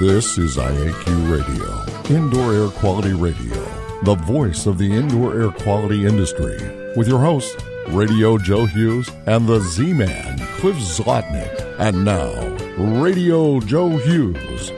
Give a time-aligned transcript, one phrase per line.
[0.00, 3.62] This is IAQ Radio, Indoor Air Quality Radio,
[4.02, 6.56] the voice of the indoor air quality industry,
[6.96, 7.54] with your hosts,
[7.88, 11.54] Radio Joe Hughes and the Z Man, Cliff Zlotnick.
[11.78, 12.32] And now,
[13.02, 14.72] Radio Joe Hughes.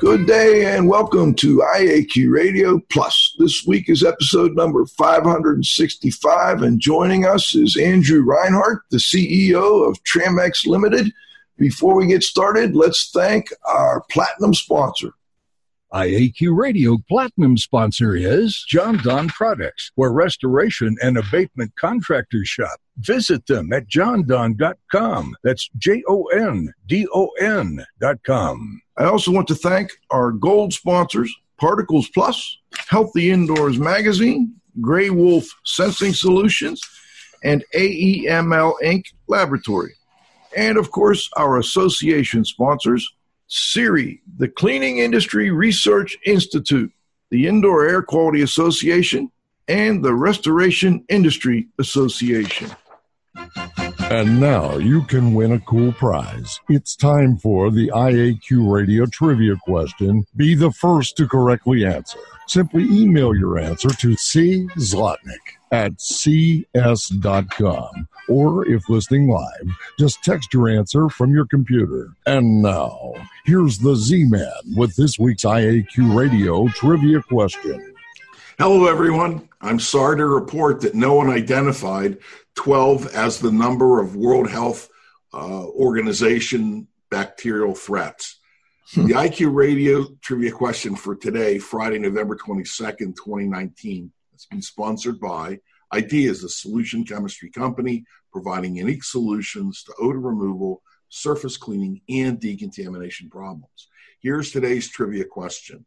[0.00, 3.36] Good day and welcome to IAQ Radio Plus.
[3.38, 10.02] This week is episode number 565, and joining us is Andrew Reinhardt, the CEO of
[10.02, 11.12] Tramex Limited.
[11.60, 15.12] Before we get started, let's thank our platinum sponsor.
[15.92, 22.80] IAQ Radio Platinum sponsor is Jon-Don Products, where restoration and abatement contractors shop.
[22.96, 25.36] Visit them at jondon.com.
[25.44, 28.80] That's J O N D O N.com.
[28.96, 32.56] I also want to thank our gold sponsors Particles Plus,
[32.88, 36.80] Healthy Indoors Magazine, Gray Wolf Sensing Solutions,
[37.44, 39.04] and AEML Inc.
[39.28, 39.92] Laboratory.
[40.56, 43.08] And of course, our association sponsors
[43.48, 46.92] CIRI, the Cleaning Industry Research Institute,
[47.30, 49.30] the Indoor Air Quality Association,
[49.66, 52.70] and the Restoration Industry Association.
[54.10, 56.58] And now you can win a cool prize.
[56.68, 60.24] It's time for the IAQ Radio Trivia question.
[60.34, 62.18] Be the first to correctly answer.
[62.48, 64.68] Simply email your answer to C.
[65.72, 66.68] At cs.com.
[68.28, 72.08] Or if listening live, just text your answer from your computer.
[72.26, 77.94] And now, here's the Z Man with this week's IAQ Radio Trivia question.
[78.58, 79.48] Hello, everyone.
[79.60, 82.18] I'm sorry to report that no one identified
[82.56, 84.88] 12 as the number of World Health
[85.32, 88.38] uh, Organization bacterial threats.
[88.92, 89.06] Hmm.
[89.06, 94.10] The IQ Radio trivia question for today, Friday, November 22nd, 2019,
[94.40, 95.58] has been sponsored by
[95.92, 103.28] Ideas, a solution chemistry company providing unique solutions to odor removal, surface cleaning, and decontamination
[103.28, 103.88] problems.
[104.20, 105.84] Here's today's trivia question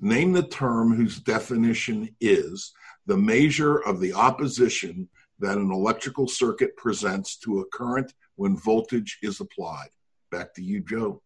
[0.00, 2.72] Name the term whose definition is
[3.06, 5.08] the measure of the opposition
[5.38, 9.88] that an electrical circuit presents to a current when voltage is applied.
[10.30, 11.20] Back to you, Joe.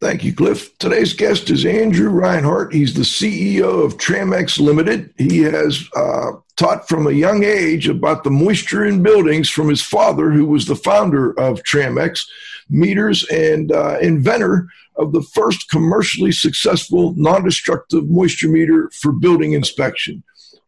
[0.00, 0.76] Thank you, Cliff.
[0.78, 2.74] Today's guest is Andrew Reinhardt.
[2.74, 5.14] He's the CEO of Tramex Limited.
[5.16, 9.82] He has uh, taught from a young age about the moisture in buildings from his
[9.82, 12.20] father, who was the founder of Tramex
[12.68, 19.52] Meters and uh, inventor of the first commercially successful non destructive moisture meter for building
[19.52, 20.22] inspection.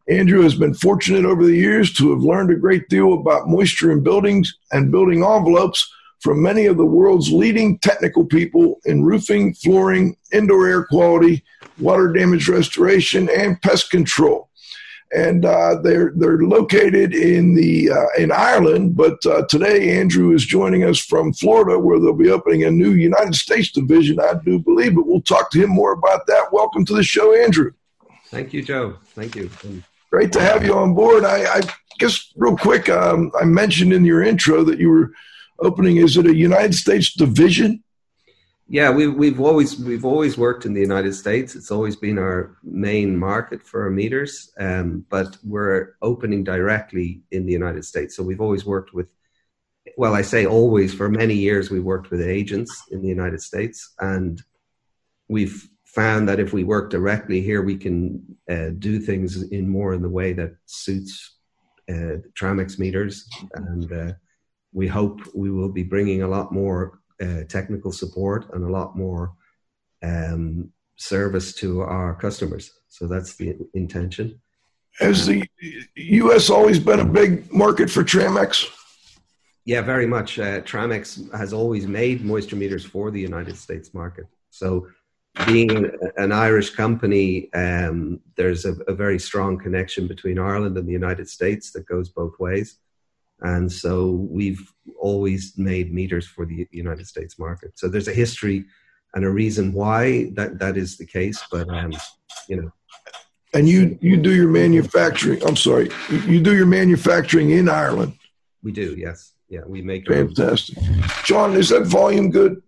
[0.09, 3.91] Andrew has been fortunate over the years to have learned a great deal about moisture
[3.91, 9.53] in buildings and building envelopes from many of the world's leading technical people in roofing,
[9.53, 11.43] flooring, indoor air quality,
[11.79, 14.49] water damage restoration, and pest control.
[15.13, 20.45] And uh, they're they're located in the uh, in Ireland, but uh, today Andrew is
[20.45, 24.59] joining us from Florida, where they'll be opening a new United States division, I do
[24.59, 24.95] believe.
[24.95, 26.51] But we'll talk to him more about that.
[26.51, 27.71] Welcome to the show, Andrew.
[28.25, 28.97] Thank you, Joe.
[29.15, 29.49] Thank you.
[30.11, 31.23] Great to have you on board.
[31.23, 31.61] I, I
[31.99, 35.11] guess real quick, um, I mentioned in your intro that you were
[35.59, 35.97] opening.
[35.97, 37.83] Is it a United States division?
[38.69, 41.55] Yeah, we, we've always we've always worked in the United States.
[41.55, 47.45] It's always been our main market for our meters, um, but we're opening directly in
[47.45, 48.15] the United States.
[48.15, 49.07] So we've always worked with,
[49.97, 50.93] well, I say always.
[50.93, 54.41] For many years, we worked with agents in the United States, and
[55.29, 59.93] we've found that if we work directly here, we can uh, do things in more
[59.93, 61.37] in the way that suits
[61.89, 64.11] uh, Tramex meters, and uh,
[64.77, 68.95] we hope we will be bringing a lot more uh, technical support and a lot
[68.95, 69.33] more
[70.03, 72.69] um, service to our customers.
[72.87, 74.39] So that's the intention.
[74.99, 75.43] Has the
[75.95, 76.51] U.S.
[76.51, 78.71] always been a big market for Tramex?
[79.65, 80.37] Yeah, very much.
[80.37, 84.27] Uh, Tramex has always made moisture meters for the United States market.
[84.51, 84.87] So
[85.47, 90.99] being an Irish company, um, there's a, a, very strong connection between Ireland and the
[91.03, 92.77] United States that goes both ways.
[93.41, 97.77] And so we've always made meters for the United States market.
[97.77, 98.65] So there's a history
[99.13, 101.41] and a reason why that, that is the case.
[101.51, 101.93] But, um,
[102.49, 102.71] you know.
[103.53, 108.13] And you, you do your manufacturing, I'm sorry, you do your manufacturing in Ireland.
[108.63, 109.33] We do, yes.
[109.49, 110.07] Yeah, we make.
[110.07, 110.77] Fantastic.
[111.23, 112.61] John, is that volume good?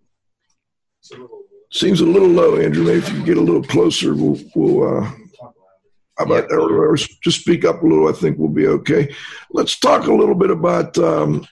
[1.71, 2.85] Seems a little low, Andrew.
[2.85, 5.15] Maybe if you get a little closer, we'll, we'll uh, how
[6.19, 8.07] about or, or just speak up a little?
[8.07, 9.13] I think we'll be okay.
[9.51, 11.47] Let's talk a little bit about um,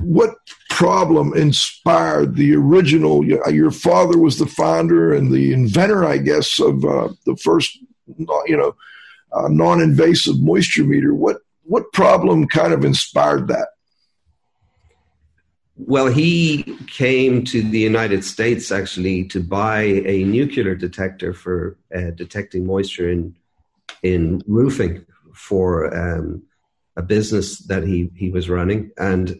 [0.00, 0.34] what
[0.70, 3.24] problem inspired the original.
[3.24, 7.78] Your father was the founder and the inventor, I guess, of uh, the first,
[8.46, 8.76] you know,
[9.32, 11.14] uh, non-invasive moisture meter.
[11.14, 13.68] What what problem kind of inspired that?
[15.76, 22.10] Well, he came to the United States actually to buy a nuclear detector for uh,
[22.16, 23.36] detecting moisture in
[24.02, 25.04] in roofing
[25.34, 26.42] for um,
[26.96, 29.38] a business that he he was running, and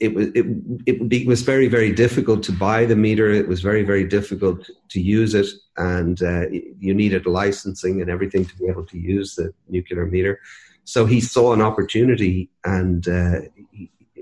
[0.00, 0.46] it was it,
[0.86, 3.30] it was very very difficult to buy the meter.
[3.30, 8.44] It was very very difficult to use it, and uh, you needed licensing and everything
[8.44, 10.40] to be able to use the nuclear meter.
[10.84, 13.40] So he saw an opportunity, and uh,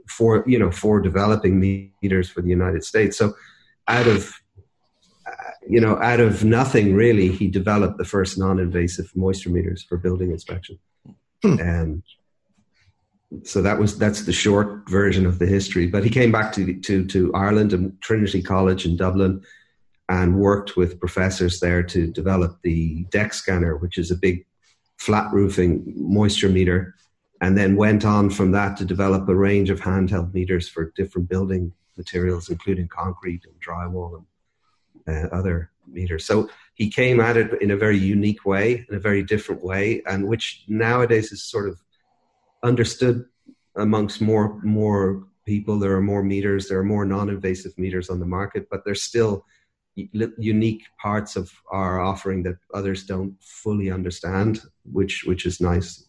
[0.08, 3.18] for you know for developing meters for the United States.
[3.18, 3.34] So
[3.88, 4.40] out of
[5.68, 10.30] you know out of nothing really, he developed the first non-invasive moisture meters for building
[10.30, 10.78] inspection.
[11.42, 11.58] Hmm.
[11.60, 12.02] And
[13.42, 15.86] so that was that's the short version of the history.
[15.86, 19.42] But he came back to to to Ireland and Trinity College in Dublin
[20.08, 24.46] and worked with professors there to develop the deck scanner, which is a big
[24.98, 26.94] flat roofing moisture meter
[27.40, 31.28] and then went on from that to develop a range of handheld meters for different
[31.28, 34.24] building materials, including concrete and drywall and
[35.08, 36.24] uh, other meters.
[36.24, 40.02] So he came at it in a very unique way, in a very different way,
[40.06, 41.80] and which nowadays is sort of
[42.62, 43.24] understood
[43.76, 45.78] amongst more more people.
[45.78, 49.44] There are more meters, there are more non-invasive meters on the market, but there's still
[49.94, 56.06] unique parts of our offering that others don't fully understand, which which is nice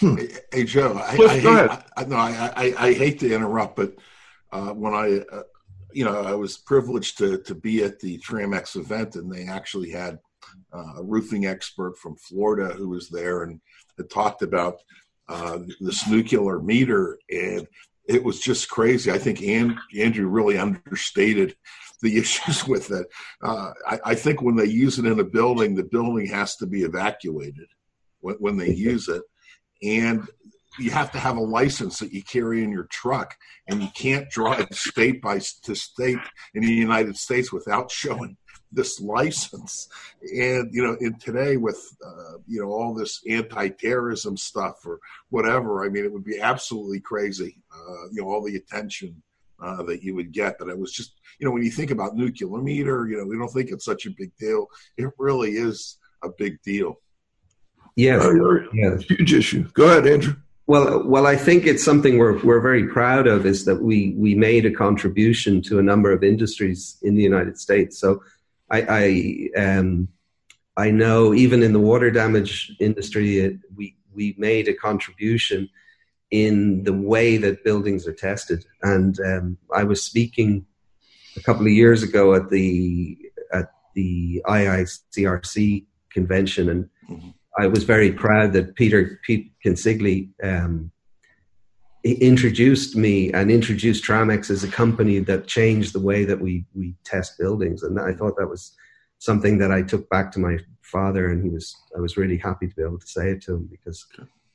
[0.00, 0.16] Hmm.
[0.16, 3.94] Hey, hey, Joe, I, I, hate, I, no, I, I, hate to interrupt, but
[4.52, 5.42] uh, when I, uh,
[5.92, 9.90] you know, I was privileged to, to be at the Tramex event, and they actually
[9.90, 10.18] had
[10.72, 13.60] uh, a roofing expert from Florida who was there and
[13.96, 14.80] had talked about
[15.28, 17.66] uh, this nuclear meter, and
[18.06, 19.10] it was just crazy.
[19.10, 21.56] I think Andrew really understated
[22.00, 23.06] the issues with it.
[23.42, 26.66] Uh, I, I, think when they use it in a building, the building has to
[26.66, 27.66] be evacuated
[28.20, 29.22] when, when they use it
[29.82, 30.26] and
[30.78, 33.34] you have to have a license that you carry in your truck
[33.68, 36.18] and you can't drive state by to state
[36.54, 38.36] in the united states without showing
[38.70, 39.88] this license.
[40.20, 45.86] And you know in today with uh, you know all this anti-terrorism stuff or whatever
[45.86, 49.22] i mean it would be absolutely crazy uh, you know all the attention
[49.60, 50.56] uh, that you would get.
[50.58, 53.36] But it was just you know when you think about nuclear meter you know we
[53.36, 54.66] don't think it's such a big deal.
[54.96, 57.00] It really is a big deal.
[57.96, 59.68] Yeah, uh, yeah, huge issue.
[59.74, 60.36] Go ahead, Andrew.
[60.68, 64.34] Well, well, I think it's something we're we're very proud of is that we we
[64.34, 67.98] made a contribution to a number of industries in the United States.
[67.98, 68.22] So,
[68.70, 70.08] I I, um,
[70.76, 75.70] I know even in the water damage industry, it, we we made a contribution
[76.30, 78.66] in the way that buildings are tested.
[78.82, 80.66] And um, I was speaking
[81.34, 83.16] a couple of years ago at the
[83.54, 87.30] at the IICRC convention, and mm-hmm.
[87.58, 90.92] I was very proud that Peter Pete Consigli um,
[92.04, 96.94] introduced me and introduced Tramex as a company that changed the way that we we
[97.04, 98.76] test buildings, and I thought that was
[99.18, 102.68] something that I took back to my father, and he was I was really happy
[102.68, 104.06] to be able to say it to him because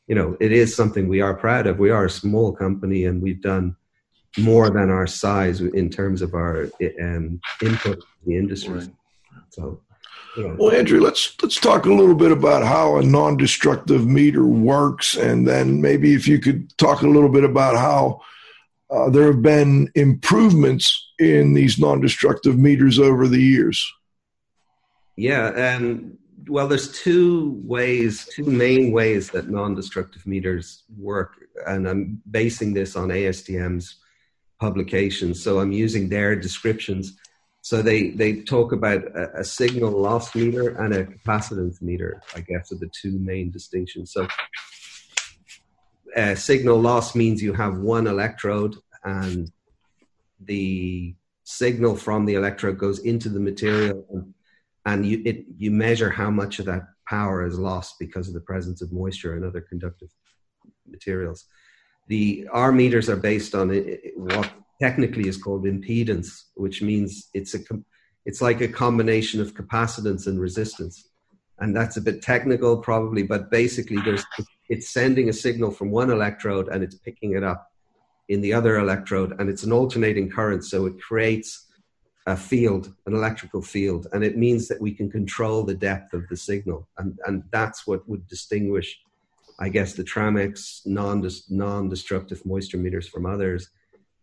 [0.07, 1.79] you know it is something we are proud of.
[1.79, 3.75] We are a small company, and we've done
[4.37, 6.69] more than our size in terms of our
[7.01, 8.79] um, input in the industry.
[8.79, 8.89] Right.
[9.49, 9.81] So
[10.35, 15.47] well, Andrew, let's let's talk a little bit about how a non-destructive meter works, and
[15.47, 18.21] then maybe if you could talk a little bit about how
[18.89, 23.85] uh, there have been improvements in these non-destructive meters over the years.
[25.15, 31.33] Yeah, and well, there's two ways, two main ways that non-destructive meters work,
[31.67, 33.97] and I'm basing this on ASTM's
[34.59, 35.43] publications.
[35.43, 37.17] So I'm using their descriptions
[37.63, 42.41] so they, they talk about a, a, signal loss meter and a capacitance meter, I
[42.41, 44.11] guess, are the two main distinctions.
[44.11, 44.27] So
[46.13, 49.49] uh, signal loss means you have one electrode and
[50.41, 51.15] the
[51.45, 54.33] signal from the electrode goes into the material and,
[54.85, 58.41] and you, it, you measure how much of that power is lost because of the
[58.41, 60.09] presence of moisture and other conductive
[60.85, 61.45] materials.
[62.09, 64.51] The R meters are based on it, what
[64.83, 67.59] technically is called impedance, which means it's a
[68.25, 70.95] it's like a combination of capacitance and resistance.
[71.59, 74.25] And that's a bit technical, probably, but basically, there's
[74.73, 77.61] it's sending a signal from one electrode and it's picking it up
[78.27, 81.49] in the other electrode, and it's an alternating current, so it creates
[82.25, 86.23] a field, an electrical field, and it means that we can control the depth of
[86.29, 88.89] the signal, and and that's what would distinguish,
[89.65, 90.53] I guess, the Tramex
[90.85, 91.17] non
[91.63, 93.63] non-destructive moisture meters from others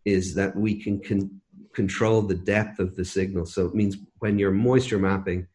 [0.05, 1.41] is that we can con-
[1.73, 3.45] control the depth of the signal.
[3.45, 5.47] So it means when you're moisture mapping,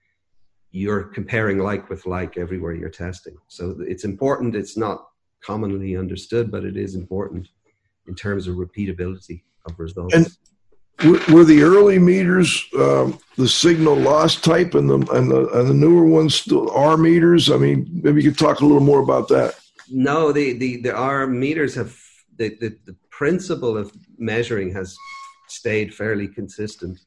[0.71, 3.37] you're comparing like with like everywhere you're testing.
[3.49, 4.55] So it's important.
[4.55, 5.07] It's not
[5.43, 7.49] commonly understood, but it is important
[8.07, 10.15] in terms of repeatability of results.
[10.15, 10.27] And
[11.29, 15.75] were, the early meters um, the signal loss type, and the and the and the
[15.75, 17.51] newer ones still are meters?
[17.51, 19.57] I mean, maybe you could talk a little more about that.
[19.91, 21.95] No, the the, the our meters have
[22.37, 24.99] the, the, the principle of measuring has
[25.49, 26.99] stayed fairly consistent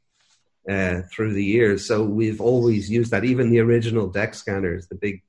[0.68, 1.86] uh, through the years.
[1.86, 3.24] So we've always used that.
[3.24, 5.22] Even the original deck scanners, the big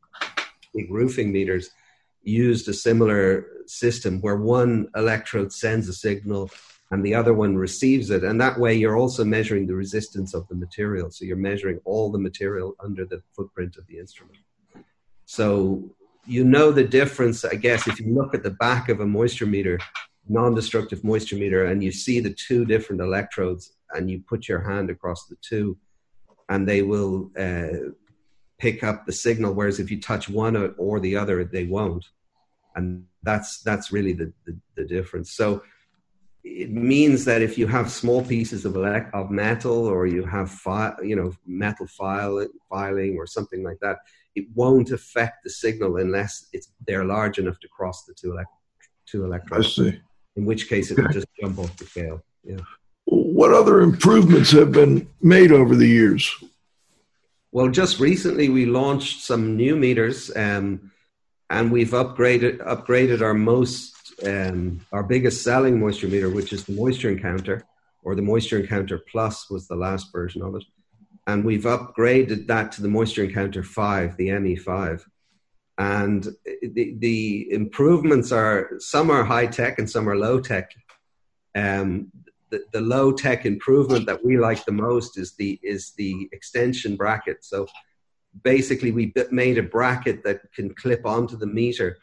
[0.74, 1.70] big roofing meters,
[2.22, 6.50] used a similar system where one electrode sends a signal
[6.90, 8.24] and the other one receives it.
[8.24, 11.10] And that way, you're also measuring the resistance of the material.
[11.10, 14.38] So you're measuring all the material under the footprint of the instrument.
[15.26, 15.90] So
[16.26, 19.46] you know the difference, I guess, if you look at the back of a moisture
[19.46, 19.78] meter,
[20.30, 24.60] non destructive moisture meter, and you see the two different electrodes, and you put your
[24.60, 25.76] hand across the two,
[26.48, 27.90] and they will uh,
[28.58, 29.52] pick up the signal.
[29.52, 32.06] Whereas if you touch one or the other, they won't.
[32.76, 35.32] And that's that's really the, the, the difference.
[35.32, 35.62] So
[36.44, 40.50] it means that if you have small pieces of elect- of metal or you have
[40.50, 43.98] fi- you know metal file filing or something like that,
[44.36, 48.48] it won't affect the signal unless it's they're large enough to cross the two elect-
[49.06, 49.66] two electrons.
[49.66, 50.00] I see.
[50.36, 52.22] In which case, it will just jump off the scale.
[52.44, 52.60] Yeah.
[53.04, 56.32] What other improvements have been made over the years?
[57.52, 60.92] Well, just recently we launched some new meters, um,
[61.48, 66.72] and we've upgraded upgraded our most um, our biggest selling moisture meter, which is the
[66.72, 67.64] Moisture Encounter,
[68.02, 70.64] or the Moisture Encounter Plus was the last version of it.
[71.26, 75.04] And we've upgraded that to the Moisture Encounter 5, the ME5.
[75.80, 80.72] And the, the improvements are some are high tech and some are low tech.
[81.54, 82.12] Um,
[82.50, 86.96] the, the low tech improvement that we like the most is the is the extension
[86.96, 87.46] bracket.
[87.46, 87.66] So
[88.42, 91.96] basically, we made a bracket that can clip onto the meter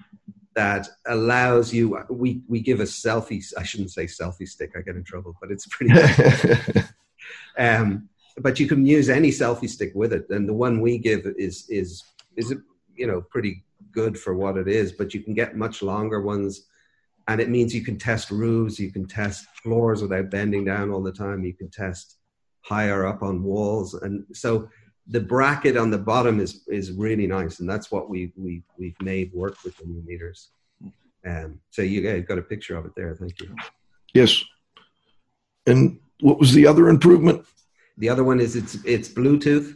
[0.56, 4.96] that allows you we we give a selfie i shouldn't say selfie stick i get
[4.96, 5.94] in trouble but it's pretty
[7.60, 11.28] um, but you can use any selfie stick with it and the one we give
[11.38, 12.04] is is
[12.36, 12.56] is
[12.96, 13.64] you know pretty
[14.00, 16.54] good for what it is but you can get much longer ones
[17.30, 21.04] and it means you can test roofs you can test floors without bending down all
[21.04, 22.18] the time you can test
[22.62, 24.70] higher up on walls and so
[25.10, 29.00] the bracket on the bottom is is really nice, and that's what we we we've
[29.02, 30.50] made work with the new meters.
[31.26, 33.16] Um, so you guys got a picture of it there.
[33.16, 33.56] Thank you.
[34.14, 34.44] Yes.
[35.66, 37.46] And what was the other improvement?
[37.98, 39.76] The other one is it's it's Bluetooth,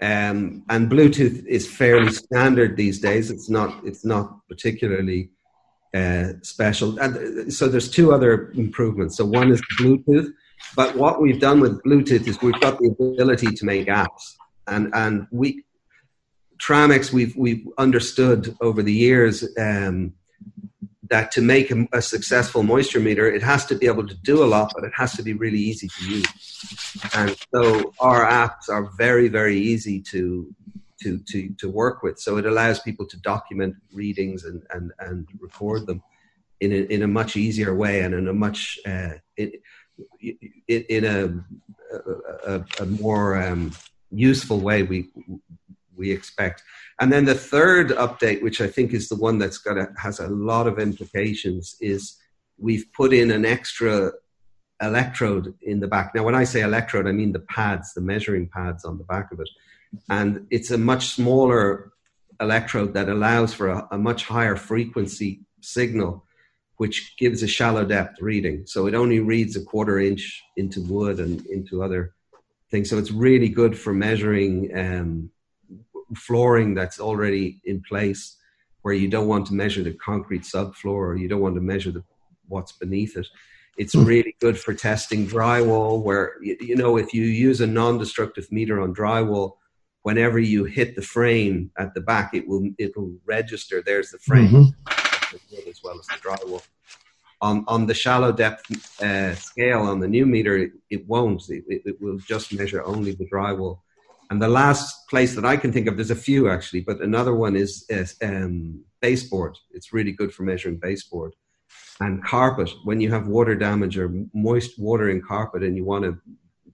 [0.00, 3.30] um, and Bluetooth is fairly standard these days.
[3.30, 5.30] It's not it's not particularly
[5.94, 6.98] uh, special.
[6.98, 9.16] And so there's two other improvements.
[9.16, 10.30] So one is Bluetooth,
[10.76, 14.36] but what we've done with Bluetooth is we've got the ability to make apps
[14.68, 15.64] and and we
[16.58, 20.12] Tramex we've we've understood over the years um,
[21.10, 24.42] that to make a, a, successful moisture meter, it has to be able to do
[24.42, 27.10] a lot, but it has to be really easy to use.
[27.14, 30.54] And so our apps are very very easy to
[31.02, 32.18] to to to work with.
[32.18, 36.02] So it allows people to document readings and and and record them
[36.60, 39.52] in a, in a much easier way and in a much uh, in,
[40.68, 41.44] in a,
[42.46, 43.72] a, a more um,
[44.10, 45.08] useful way we
[45.98, 46.62] we expect.
[47.00, 50.20] And then the third update, which I think is the one that's got a, has
[50.20, 52.16] a lot of implications, is
[52.58, 54.12] we've put in an extra
[54.80, 56.14] electrode in the back.
[56.14, 59.32] Now, when I say electrode, I mean the pads, the measuring pads on the back
[59.32, 59.50] of it,
[60.08, 61.92] and it's a much smaller
[62.40, 66.24] electrode that allows for a, a much higher frequency signal
[66.78, 68.62] which gives a shallow depth reading.
[68.66, 72.14] So it only reads a quarter inch into wood and into other
[72.70, 72.88] things.
[72.88, 75.30] So it's really good for measuring um,
[76.16, 78.36] flooring that's already in place,
[78.82, 81.90] where you don't want to measure the concrete subfloor or you don't want to measure
[81.90, 82.02] the,
[82.48, 83.26] what's beneath it.
[83.76, 84.04] It's hmm.
[84.04, 88.80] really good for testing drywall, where you, you know if you use a non-destructive meter
[88.80, 89.56] on drywall,
[90.02, 93.82] whenever you hit the frame at the back, it will it will register.
[93.84, 95.68] There's the frame mm-hmm.
[95.68, 96.62] as well as the drywall
[97.40, 101.48] on on the shallow depth uh, scale on the new meter, it, it won't.
[101.48, 103.80] It, it, will just measure only the drywall.
[104.30, 107.34] And the last place that I can think of, there's a few actually, but another
[107.34, 109.56] one is, is um, baseboard.
[109.72, 111.34] It's really good for measuring baseboard.
[112.00, 116.04] And carpet, when you have water damage or moist water in carpet and you want
[116.04, 116.18] to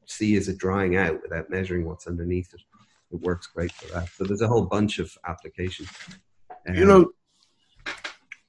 [0.07, 2.61] see is it drying out without measuring what's underneath it,
[3.13, 4.09] it works great for that.
[4.11, 5.89] So there's a whole bunch of applications.
[6.69, 7.13] Um, you know,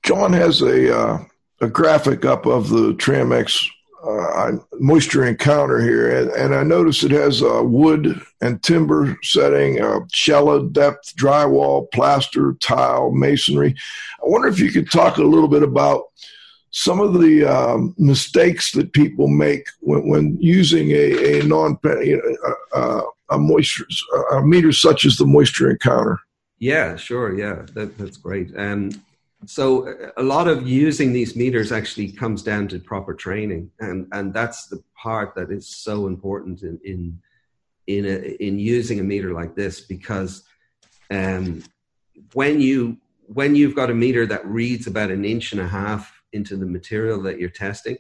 [0.03, 1.25] John has a uh,
[1.61, 3.67] a graphic up of the Tramex
[4.05, 9.81] uh, moisture encounter here, and, and, I notice it has a wood and timber setting,
[9.81, 13.75] a shallow depth drywall, plaster, tile, masonry.
[14.23, 16.03] I wonder if you could talk a little bit about
[16.71, 21.79] some of the um, mistakes that people make when, when using a, a non
[22.73, 23.87] uh, a moisture
[24.33, 26.19] a meter such as the moisture encounter.
[26.59, 27.37] Yeah, sure.
[27.37, 28.51] Yeah, that, that's great.
[28.57, 28.91] Um,
[29.45, 34.33] so a lot of using these meters actually comes down to proper training, and and
[34.33, 37.19] that's the part that is so important in in
[37.87, 40.43] in, a, in using a meter like this because
[41.11, 41.63] um,
[42.33, 46.11] when you when you've got a meter that reads about an inch and a half
[46.33, 47.97] into the material that you're testing,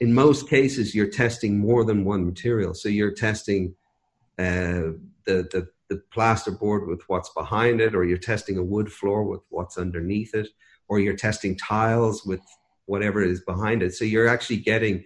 [0.00, 2.74] in most cases you're testing more than one material.
[2.74, 3.74] So you're testing
[4.38, 9.24] uh, the, the the plasterboard with what's behind it, or you're testing a wood floor
[9.24, 10.48] with what's underneath it,
[10.88, 12.40] or you're testing tiles with
[12.86, 13.94] whatever is behind it.
[13.94, 15.04] So you're actually getting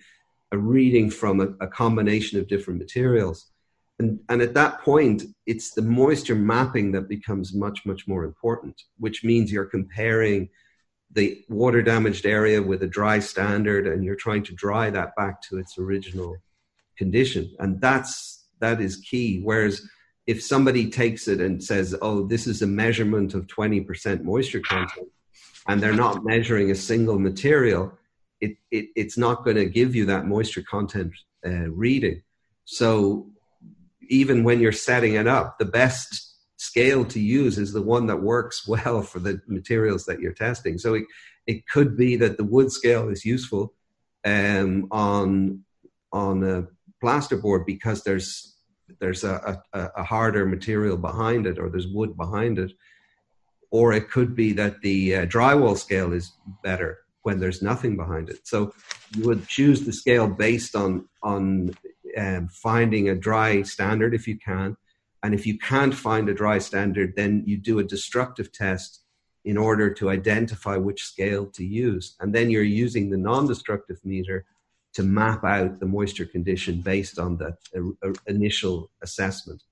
[0.52, 3.50] a reading from a, a combination of different materials.
[3.98, 8.80] And, and at that point, it's the moisture mapping that becomes much, much more important,
[8.98, 10.48] which means you're comparing
[11.12, 15.42] the water damaged area with a dry standard and you're trying to dry that back
[15.42, 16.36] to its original
[16.96, 17.54] condition.
[17.58, 19.40] And that's, that is key.
[19.42, 19.86] Whereas
[20.26, 25.08] if somebody takes it and says, oh, this is a measurement of 20% moisture content,
[25.68, 27.92] and they're not measuring a single material,
[28.40, 31.12] it, it, it's not going to give you that moisture content
[31.46, 32.22] uh, reading.
[32.64, 33.28] So
[34.08, 38.22] even when you're setting it up, the best scale to use is the one that
[38.22, 40.78] works well for the materials that you're testing.
[40.78, 41.04] So it,
[41.46, 43.74] it could be that the wood scale is useful
[44.24, 45.64] um, on
[46.12, 46.68] on a
[47.02, 48.56] plasterboard because there's
[49.00, 52.70] there's a, a, a, harder material behind it or there's wood behind it.
[53.72, 58.28] Or it could be that the uh, drywall scale is better when there's nothing behind
[58.28, 58.46] it.
[58.46, 58.72] So
[59.16, 61.74] you would choose the scale based on on
[62.16, 64.76] um, finding a dry standard if you can.
[65.22, 69.00] And if you can't find a dry standard, then you do a destructive test
[69.44, 72.16] in order to identify which scale to use.
[72.20, 74.44] And then you're using the non destructive meter
[74.94, 77.52] to map out the moisture condition based on uh,
[78.04, 79.62] uh, initial assessment.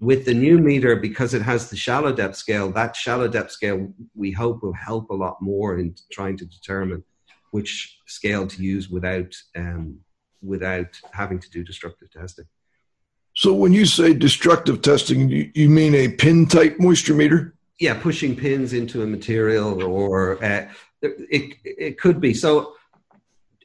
[0.00, 3.92] With the new meter, because it has the shallow depth scale, that shallow depth scale
[4.14, 7.04] we hope will help a lot more in trying to determine
[7.50, 9.98] which scale to use without um,
[10.42, 12.46] without having to do destructive testing.
[13.34, 17.54] So when you say destructive testing, you, you mean a pin type moisture meter?
[17.78, 20.68] Yeah, pushing pins into a material, or uh,
[21.02, 22.34] it it could be.
[22.34, 22.74] So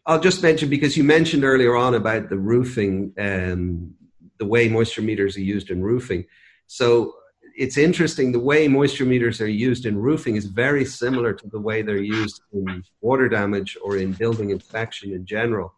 [0.05, 3.95] I'll just mention because you mentioned earlier on about the roofing, um,
[4.37, 6.25] the way moisture meters are used in roofing.
[6.67, 7.13] So
[7.57, 8.31] it's interesting.
[8.31, 11.97] The way moisture meters are used in roofing is very similar to the way they're
[11.97, 15.73] used in water damage or in building inspection in general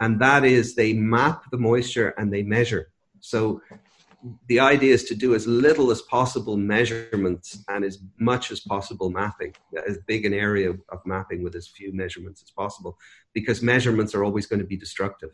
[0.00, 2.90] and that is they map the moisture and they measure.
[3.20, 3.60] So
[4.48, 9.10] the idea is to do as little as possible measurements and as much as possible
[9.10, 9.54] mapping,
[9.86, 12.98] as big an area of mapping with as few measurements as possible,
[13.32, 15.30] because measurements are always going to be destructive.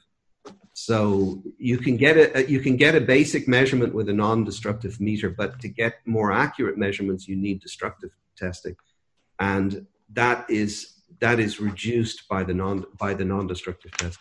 [0.75, 5.31] So you can get a you can get a basic measurement with a non-destructive meter,
[5.31, 8.75] but to get more accurate measurements, you need destructive testing,
[9.39, 14.19] and that is that is reduced by the non by the non-destructive test.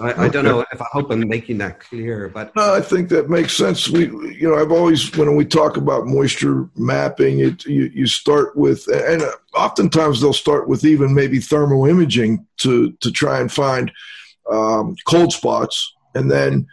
[0.00, 3.10] I, I, don't know if I hope I'm making that clear, but no, I think
[3.10, 3.88] that makes sense.
[3.88, 8.56] We, you know, I've always when we talk about moisture mapping, it you, you start
[8.56, 13.52] with, and uh, oftentimes they'll start with even maybe thermal imaging to to try and
[13.52, 13.92] find
[14.50, 16.66] um, cold spots, and then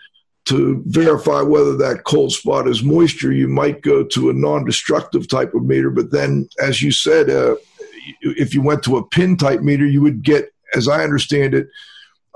[0.46, 5.54] to verify whether that cold spot is moisture, you might go to a non-destructive type
[5.54, 5.90] of meter.
[5.90, 7.56] But then, as you said, uh,
[8.22, 11.68] if you went to a pin type meter, you would get, as I understand it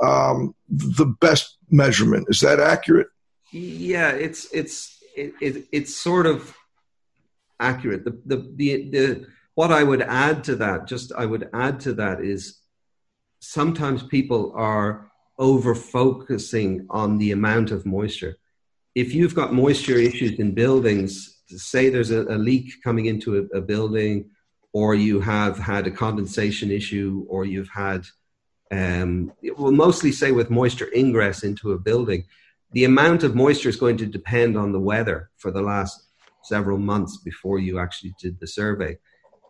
[0.01, 2.27] um, the best measurement.
[2.29, 3.07] Is that accurate?
[3.51, 6.55] Yeah, it's it's it, it, it's sort of
[7.59, 8.03] accurate.
[8.03, 11.93] The, the the the what I would add to that, just I would add to
[11.93, 12.59] that is
[13.39, 18.37] sometimes people are over focusing on the amount of moisture.
[18.93, 23.57] If you've got moisture issues in buildings, say there's a, a leak coming into a,
[23.57, 24.29] a building,
[24.73, 28.05] or you have had a condensation issue, or you've had
[28.71, 32.25] um, we'll mostly say with moisture ingress into a building,
[32.71, 36.07] the amount of moisture is going to depend on the weather for the last
[36.43, 38.97] several months before you actually did the survey.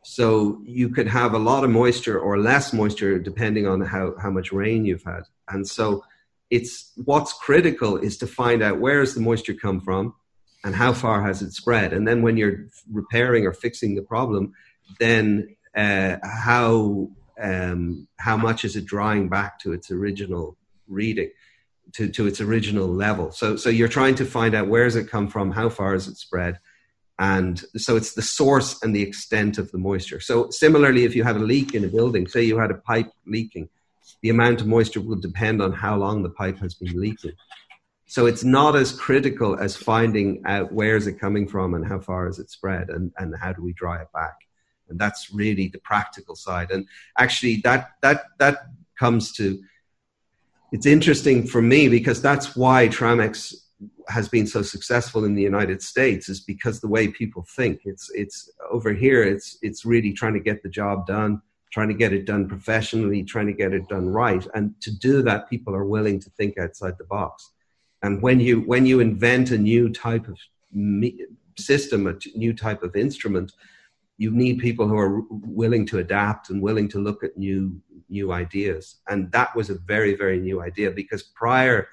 [0.04, 4.30] So you could have a lot of moisture or less moisture depending on how, how
[4.30, 5.24] much rain you've had.
[5.50, 6.04] And so
[6.50, 10.14] it's what's critical is to find out where has the moisture come from
[10.64, 11.94] and how far has it spread.
[11.94, 14.54] And then when you're repairing or fixing the problem,
[15.00, 17.10] then uh, how
[17.42, 21.32] um, how much is it drawing back to its original reading,
[21.94, 23.32] to, to its original level.
[23.32, 26.08] So, so you're trying to find out where has it come from, how far has
[26.08, 26.60] it spread,
[27.18, 30.20] and so it's the source and the extent of the moisture.
[30.20, 33.10] So similarly, if you had a leak in a building, say you had a pipe
[33.26, 33.70] leaking,
[34.26, 37.34] the amount of moisture will depend on how long the pipe has been leaking.
[38.08, 42.00] So it's not as critical as finding out where is it coming from and how
[42.00, 44.34] far is it spread and, and how do we dry it back.
[44.90, 46.72] And that's really the practical side.
[46.72, 46.88] And
[47.20, 48.66] actually that that that
[48.98, 49.62] comes to
[50.72, 53.54] it's interesting for me because that's why Tramex
[54.08, 57.82] has been so successful in the United States is because the way people think.
[57.86, 59.22] It's it's over here.
[59.22, 61.44] It's it's really trying to get the job done,
[61.76, 64.48] trying to get it done professionally, trying to get it done right.
[64.56, 67.52] And to do that, people are willing to think outside the box.
[68.02, 70.38] And when you when you invent a new type of
[71.58, 73.52] system, a new type of instrument,
[74.18, 78.32] you need people who are willing to adapt and willing to look at new new
[78.32, 79.02] ideas.
[79.10, 81.90] And that was a very very new idea because prior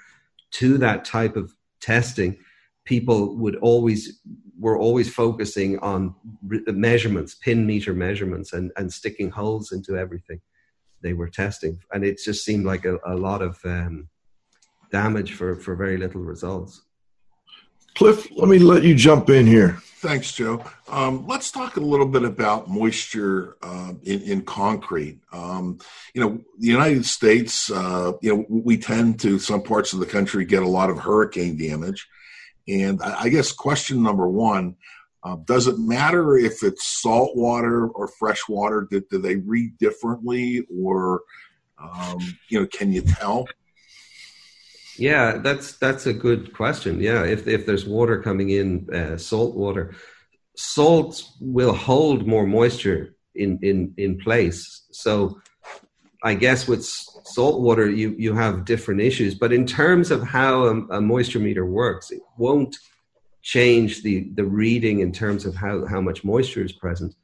[0.60, 2.38] to that type of testing,
[2.84, 4.20] people would always
[4.58, 10.40] were always focusing on measurements, pin meter measurements, and and sticking holes into everything
[11.02, 14.08] they were testing, and it just seemed like a, a lot of um,
[14.90, 16.82] damage for for very little results.
[17.94, 19.78] Cliff, let me let you jump in here.
[20.02, 20.64] Thanks, Joe.
[20.88, 25.20] Um, let's talk a little bit about moisture uh, in, in, concrete.
[25.32, 25.78] Um,
[26.12, 30.06] you know, the United States, uh, you know, we tend to, some parts of the
[30.06, 32.08] country, get a lot of hurricane damage.
[32.68, 34.76] And I, guess question number one
[35.24, 38.86] uh, does it matter if it's salt water or fresh water?
[38.90, 41.22] Do, do they read differently or,
[41.80, 43.46] um, you know, can you tell?
[44.96, 47.00] Yeah, that's that's a good question.
[47.00, 49.94] Yeah, if if there's water coming in, uh, salt water,
[50.56, 54.86] salt will hold more moisture in in in place.
[54.92, 55.40] So,
[56.24, 59.34] I guess with salt water, you you have different issues.
[59.34, 62.76] But in terms of how a, a moisture meter works, it won't
[63.42, 67.14] change the the reading in terms of how how much moisture is present.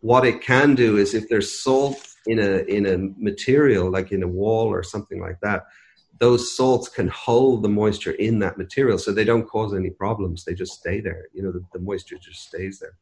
[0.00, 4.22] What it can do is if there's salt in a in a material like in
[4.22, 5.64] a wall or something like that
[6.18, 10.44] those salts can hold the moisture in that material so they don't cause any problems
[10.44, 12.96] they just stay there you know the, the moisture just stays there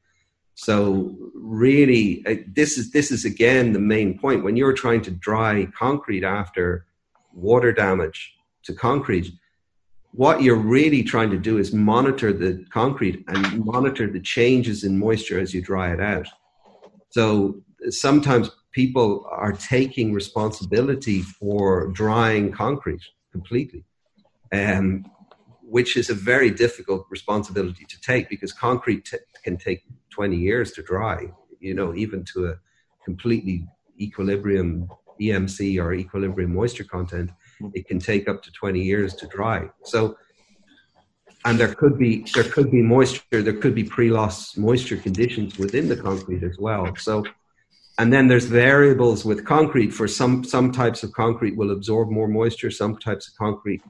[0.54, 4.44] so really uh, this is this is again the main point.
[4.44, 6.86] When you're trying to dry concrete after
[7.32, 9.32] water damage to concrete
[10.14, 14.96] what you're really trying to do is monitor the concrete and monitor the changes in
[14.96, 16.28] moisture as you dry it out.
[17.10, 23.84] So sometimes people are taking responsibility for drying concrete completely,
[24.52, 25.04] um,
[25.66, 30.72] which is a very difficult responsibility to take because concrete t- can take 20 years
[30.72, 31.26] to dry,
[31.60, 32.54] you know, even to a
[33.04, 33.66] completely
[33.98, 34.88] equilibrium
[35.20, 37.30] EMC or equilibrium moisture content,
[37.72, 39.68] it can take up to 20 years to dry.
[39.84, 40.16] So,
[41.44, 45.88] and there could be there could be moisture, there could be pre-loss moisture conditions within
[45.88, 46.94] the concrete as well.
[46.96, 47.24] So
[47.98, 52.28] and then there's variables with concrete for some some types of concrete will absorb more
[52.28, 53.82] moisture some types of concrete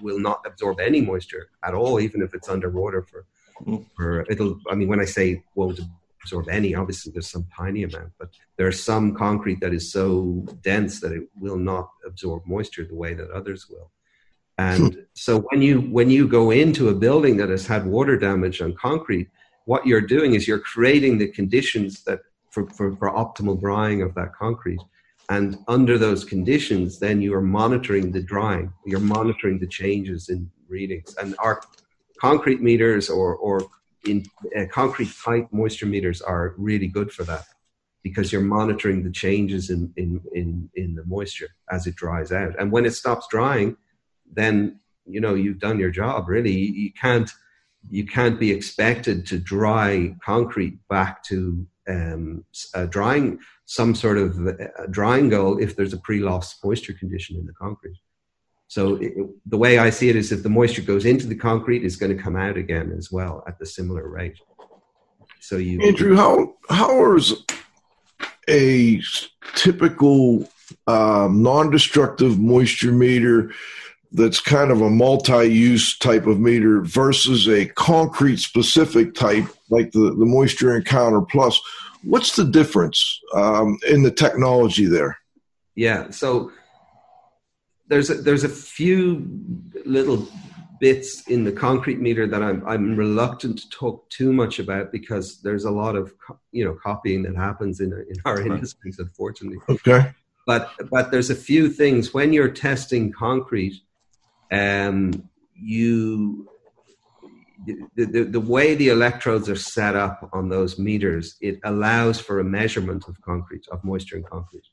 [0.00, 3.24] will not absorb any moisture at all even if it's underwater for
[3.96, 5.80] for it'll i mean when i say won't
[6.22, 11.00] absorb any obviously there's some tiny amount but there's some concrete that is so dense
[11.00, 13.90] that it will not absorb moisture the way that others will
[14.58, 15.00] and hmm.
[15.14, 18.72] so when you when you go into a building that has had water damage on
[18.74, 19.28] concrete
[19.64, 22.20] what you're doing is you're creating the conditions that
[22.52, 24.80] for, for, for optimal drying of that concrete.
[25.32, 30.50] And under those conditions, then you are monitoring the drying, you're monitoring the changes in
[30.68, 31.14] readings.
[31.16, 31.62] And our
[32.20, 33.62] concrete meters or, or
[34.06, 34.26] in
[34.58, 37.44] uh, concrete type moisture meters are really good for that
[38.02, 42.52] because you're monitoring the changes in, in, in, in the moisture as it dries out.
[42.58, 43.76] And when it stops drying,
[44.30, 46.52] then you know you've done your job really.
[46.52, 47.30] You can't
[47.90, 52.44] you can't be expected to dry concrete back to um,
[52.88, 54.38] drying some sort of
[54.90, 57.98] drying goal if there's a pre-loss moisture condition in the concrete.
[58.68, 59.12] So it,
[59.46, 62.16] the way I see it is, if the moisture goes into the concrete, it's going
[62.16, 64.38] to come out again as well at the similar rate.
[65.40, 67.44] So you, Andrew, how how is
[68.48, 69.02] a
[69.54, 70.48] typical
[70.86, 73.52] um, non-destructive moisture meter
[74.12, 80.14] that's kind of a multi-use type of meter versus a concrete specific type like the,
[80.14, 81.60] the moisture encounter plus
[82.04, 85.18] what's the difference um, in the technology there?
[85.74, 86.52] Yeah so
[87.88, 89.26] there's a, there's a few
[89.84, 90.28] little
[90.82, 95.40] bits in the concrete meter that I'm, I'm reluctant to talk too much about because
[95.40, 96.12] there's a lot of
[96.50, 99.58] you know copying that happens in, in our industries unfortunately.
[99.68, 100.10] Okay.
[100.44, 103.80] But but there's a few things when you're testing concrete
[104.52, 106.48] um, you
[107.64, 112.40] the, the, the, way the electrodes are set up on those meters, it allows for
[112.40, 114.64] a measurement of concrete, of moisture in concrete.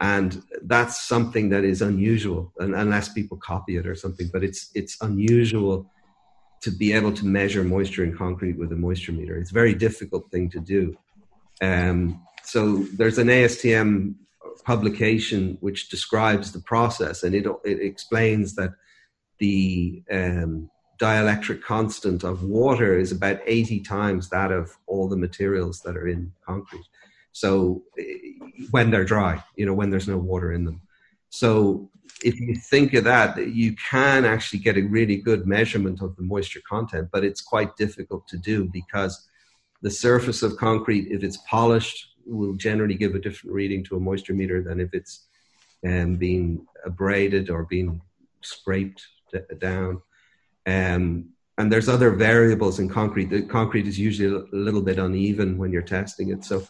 [0.00, 4.70] and that's something that is unusual and, unless people copy it or something but it's
[4.74, 5.90] it's unusual
[6.60, 9.74] to be able to measure moisture in concrete with a moisture meter it's a very
[9.74, 10.82] difficult thing to do
[11.62, 12.60] um, so
[12.98, 14.14] there's an astm
[14.64, 18.72] publication which describes the process and it, it explains that
[19.38, 20.70] the um,
[21.00, 26.08] dielectric constant of water is about 80 times that of all the materials that are
[26.08, 26.86] in concrete
[27.34, 27.82] so
[28.70, 30.80] when they're dry, you know, when there's no water in them.
[31.30, 31.90] So
[32.22, 36.22] if you think of that, you can actually get a really good measurement of the
[36.22, 39.26] moisture content, but it's quite difficult to do because
[39.82, 44.00] the surface of concrete, if it's polished, will generally give a different reading to a
[44.00, 45.26] moisture meter than if it's
[45.84, 48.00] um, being abraded or being
[48.42, 49.04] scraped
[49.58, 50.02] down.
[50.66, 53.30] Um, and there's other variables in concrete.
[53.30, 56.44] The concrete is usually a little bit uneven when you're testing it.
[56.44, 56.66] So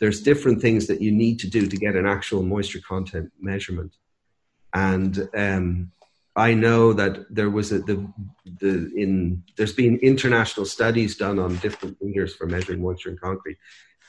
[0.00, 3.96] there's different things that you need to do to get an actual moisture content measurement.
[4.72, 5.90] And um,
[6.36, 8.06] I know that there was a, the
[8.60, 13.58] the in there's been international studies done on different meters for measuring moisture in concrete,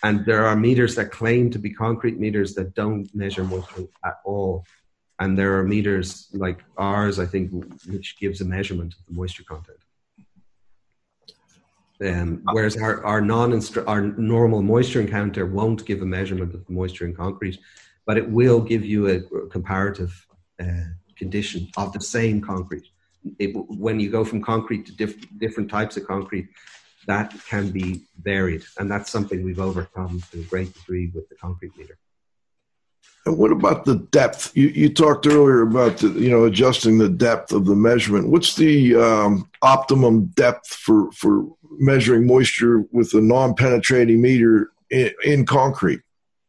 [0.04, 4.18] and there are meters that claim to be concrete meters that don't measure moisture at
[4.26, 4.64] all,
[5.20, 7.52] and there are meters like ours, I think,
[7.88, 9.78] which gives a measurement of the moisture content.
[12.02, 16.72] Um, whereas our, our non our normal moisture encounter won't give a measurement of the
[16.72, 17.60] moisture in concrete,
[18.06, 20.26] but it will give you a, comparative
[20.62, 20.86] uh,
[21.18, 22.88] condition of the same concrete.
[23.38, 26.48] It, when you go from concrete to diff, different types of concrete,
[27.08, 31.36] that can be varied, and that's something we've overcome to a great degree with the
[31.36, 31.98] concrete meter.
[33.30, 34.52] And what about the depth?
[34.58, 38.30] You, you talked earlier about the, you know adjusting the depth of the measurement.
[38.30, 41.46] What's the um, optimum depth for for
[41.78, 46.02] measuring moisture with a non-penetrating meter in, in concrete?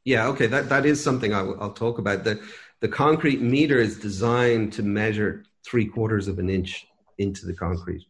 [0.05, 2.25] Yeah, okay, that, that is something I'll, I'll talk about.
[2.25, 2.41] The
[2.81, 6.87] the concrete meter is designed to measure three quarters of an inch
[7.19, 8.07] into the concrete,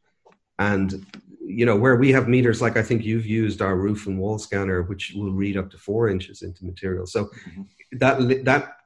[0.60, 1.04] and
[1.44, 4.38] you know where we have meters like I think you've used our roof and wall
[4.38, 7.04] scanner, which will read up to four inches into material.
[7.04, 7.30] So
[7.92, 8.76] that that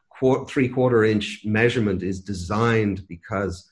[0.49, 3.71] three quarter inch measurement is designed because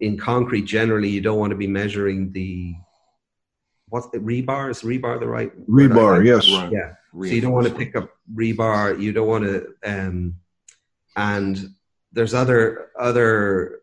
[0.00, 2.74] in concrete generally you don't want to be measuring the
[3.88, 4.70] what rebar?
[4.70, 6.50] Is rebar the right rebar yes.
[6.52, 6.72] Right.
[6.72, 6.92] yeah.
[7.14, 10.34] So you don't want to pick up rebar you don't want to um
[11.16, 11.70] and
[12.12, 13.80] there's other other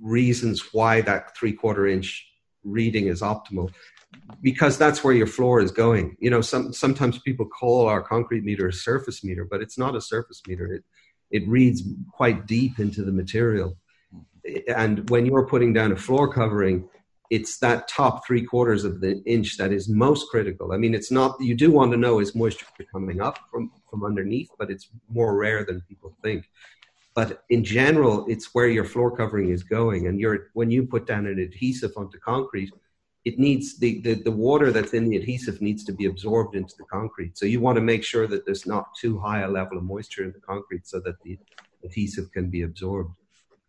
[0.00, 2.26] reasons why that three quarter inch
[2.64, 3.70] reading is optimal
[4.42, 8.44] because that's where your floor is going you know some sometimes people call our concrete
[8.44, 10.84] meter a surface meter but it's not a surface meter it
[11.30, 13.76] it reads quite deep into the material
[14.68, 16.88] and when you're putting down a floor covering
[17.30, 20.72] it's that top three quarters of the inch that is most critical.
[20.72, 24.04] I mean, it's not, you do want to know is moisture coming up from, from
[24.04, 26.44] underneath, but it's more rare than people think.
[27.14, 30.08] But in general, it's where your floor covering is going.
[30.08, 32.72] And you're, when you put down an adhesive onto concrete,
[33.24, 36.74] it needs the, the, the water that's in the adhesive needs to be absorbed into
[36.78, 37.36] the concrete.
[37.36, 40.24] So you want to make sure that there's not too high a level of moisture
[40.24, 41.38] in the concrete so that the
[41.84, 43.14] adhesive can be absorbed.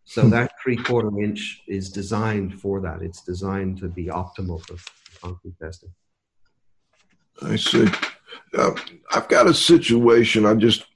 [0.04, 0.30] So hmm.
[0.30, 3.02] that three quarter inch is designed for that.
[3.02, 4.76] It's designed to be optimal for
[5.20, 5.90] concrete testing.
[7.42, 7.88] I see.
[8.56, 8.74] Uh,
[9.10, 10.46] I've got a situation.
[10.46, 10.86] I just,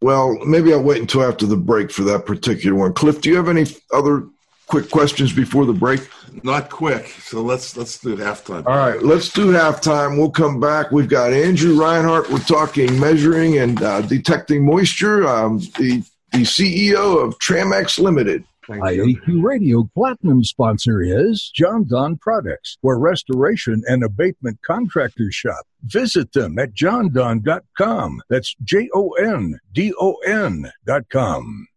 [0.00, 2.92] well, maybe I'll wait until after the break for that particular one.
[2.92, 4.28] Cliff, do you have any other
[4.66, 6.08] quick questions before the break?
[6.42, 7.08] Not quick.
[7.20, 8.66] So let's let's do halftime.
[8.66, 10.16] All right, let's do halftime.
[10.16, 10.90] We'll come back.
[10.90, 12.30] We've got Andrew Reinhardt.
[12.30, 15.26] We're talking measuring and uh, detecting moisture.
[15.26, 18.44] Um, the the CEO of Tramex Limited.
[18.68, 25.66] IAQ Radio Platinum sponsor is Jon-Don Products, where restoration and abatement contractors shop.
[25.84, 28.22] Visit them at jondon.com.
[28.30, 31.66] That's J O N D O N.com.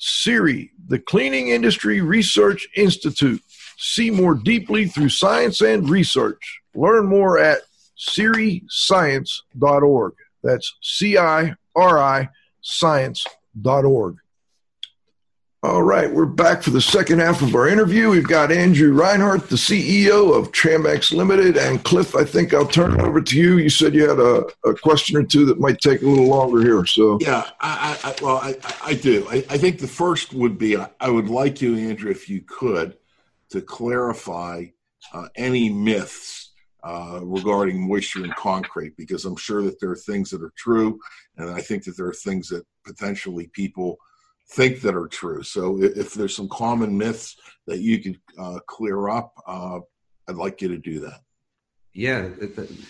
[0.00, 3.42] CIRI, the Cleaning Industry Research Institute.
[3.76, 6.60] See more deeply through science and research.
[6.74, 7.60] Learn more at
[7.98, 10.12] ciriscience.org.
[10.42, 12.30] That's C I R I
[12.62, 14.16] science.org.
[15.62, 18.08] All right, we're back for the second half of our interview.
[18.08, 22.16] We've got Andrew Rynhart, the CEO of Tramex Limited, and Cliff.
[22.16, 23.58] I think I'll turn it over to you.
[23.58, 26.62] You said you had a, a question or two that might take a little longer
[26.62, 26.86] here.
[26.86, 29.26] So yeah, I, I well, I, I do.
[29.28, 32.96] I, I, think the first would be I would like you, Andrew, if you could,
[33.50, 34.64] to clarify
[35.12, 40.30] uh, any myths uh, regarding moisture in concrete, because I'm sure that there are things
[40.30, 40.98] that are true,
[41.36, 43.98] and I think that there are things that potentially people
[44.50, 45.42] think that are true.
[45.42, 47.36] So if there's some common myths
[47.66, 49.80] that you could uh, clear up, uh,
[50.28, 51.20] I'd like you to do that.
[51.92, 52.28] Yeah,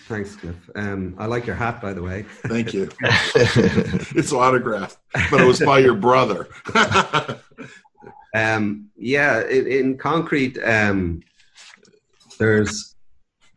[0.09, 0.57] thanks, Cliff.
[0.75, 2.25] Um, I like your hat, by the way.
[2.47, 2.91] Thank you.
[3.03, 4.99] it's autographed,
[5.31, 6.49] but it was by your brother.
[8.35, 11.23] um, yeah, in, in concrete, um,
[12.39, 12.95] there's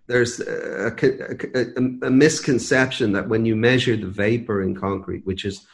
[0.08, 5.66] there's a, a, a, misconception that when you measure the vapor in concrete, which is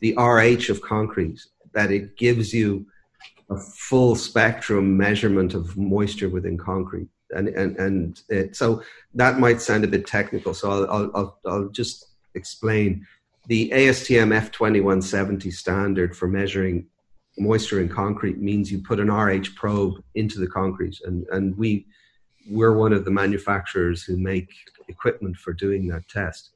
[0.00, 1.38] the RH of concrete,
[1.74, 2.86] that it gives you
[3.50, 7.08] a full spectrum measurement of moisture within concrete.
[7.30, 8.82] And, and, and it, so
[9.14, 10.54] that might sound a bit technical.
[10.54, 13.06] So I'll, I'll, I'll just explain.
[13.46, 16.86] The ASTM F2170 standard for measuring
[17.36, 20.98] moisture in concrete means you put an RH probe into the concrete.
[21.04, 21.86] And, and we,
[22.48, 24.48] we're one of the manufacturers who make
[24.88, 26.53] equipment for doing that test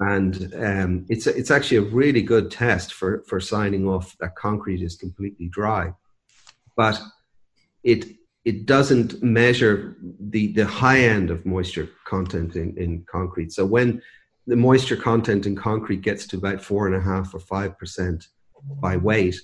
[0.00, 4.82] and um, it's it's actually a really good test for for signing off that concrete
[4.82, 5.92] is completely dry,
[6.76, 7.00] but
[7.84, 8.06] it
[8.44, 13.52] it doesn't measure the the high end of moisture content in, in concrete.
[13.52, 14.00] So when
[14.46, 18.28] the moisture content in concrete gets to about four and a half or five percent
[18.80, 19.36] by weight,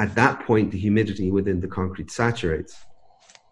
[0.00, 2.76] at that point the humidity within the concrete saturates.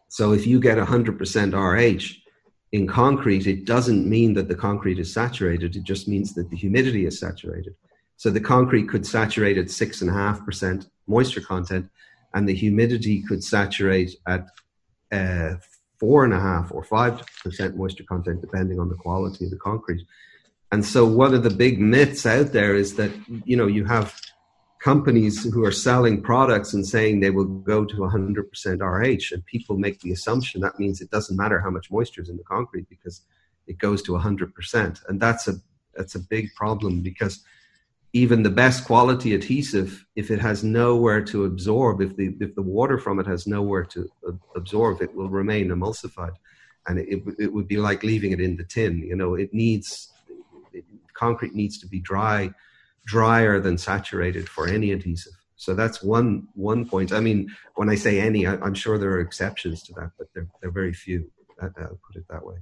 [0.08, 2.27] So if you get 100% RH,
[2.72, 5.76] in concrete, it doesn't mean that the concrete is saturated.
[5.76, 7.74] It just means that the humidity is saturated.
[8.16, 11.88] So the concrete could saturate at six and a half percent moisture content,
[12.34, 14.46] and the humidity could saturate at
[15.12, 15.54] uh,
[15.98, 19.56] four and a half or five percent moisture content, depending on the quality of the
[19.56, 20.04] concrete.
[20.72, 23.10] And so, one of the big myths out there is that
[23.44, 24.20] you know you have
[24.80, 29.76] companies who are selling products and saying they will go to 100% RH, and people
[29.76, 32.88] make the assumption that means it doesn't matter how much moisture is in the concrete
[32.88, 33.22] because
[33.66, 35.08] it goes to 100%.
[35.08, 35.54] And that's a
[35.94, 37.42] that's a big problem because
[38.12, 42.62] even the best quality adhesive, if it has nowhere to absorb, if the if the
[42.62, 44.08] water from it has nowhere to
[44.54, 46.34] absorb, it will remain emulsified,
[46.86, 48.98] and it it would be like leaving it in the tin.
[48.98, 50.12] You know, it needs
[51.14, 52.54] concrete needs to be dry
[53.08, 55.32] drier than saturated for any adhesive.
[55.56, 57.10] So that's one one point.
[57.12, 60.28] I mean, when I say any, I, am sure there are exceptions to that, but
[60.32, 61.30] they're they're very few.
[61.60, 62.58] I'll put it that way.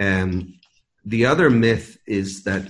[0.00, 0.54] Um,
[1.04, 2.64] the other myth is that,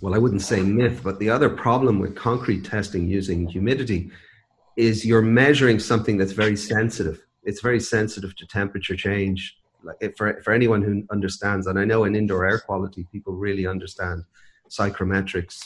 [0.00, 4.10] well, I wouldn't say myth, but the other problem with concrete testing using humidity
[4.76, 7.24] is you're measuring something that's very sensitive.
[7.44, 9.56] It's very sensitive to temperature change.
[9.84, 13.66] Like for for anyone who understands, and I know in indoor air quality, people really
[13.68, 14.24] understand
[14.68, 15.58] psychrometrics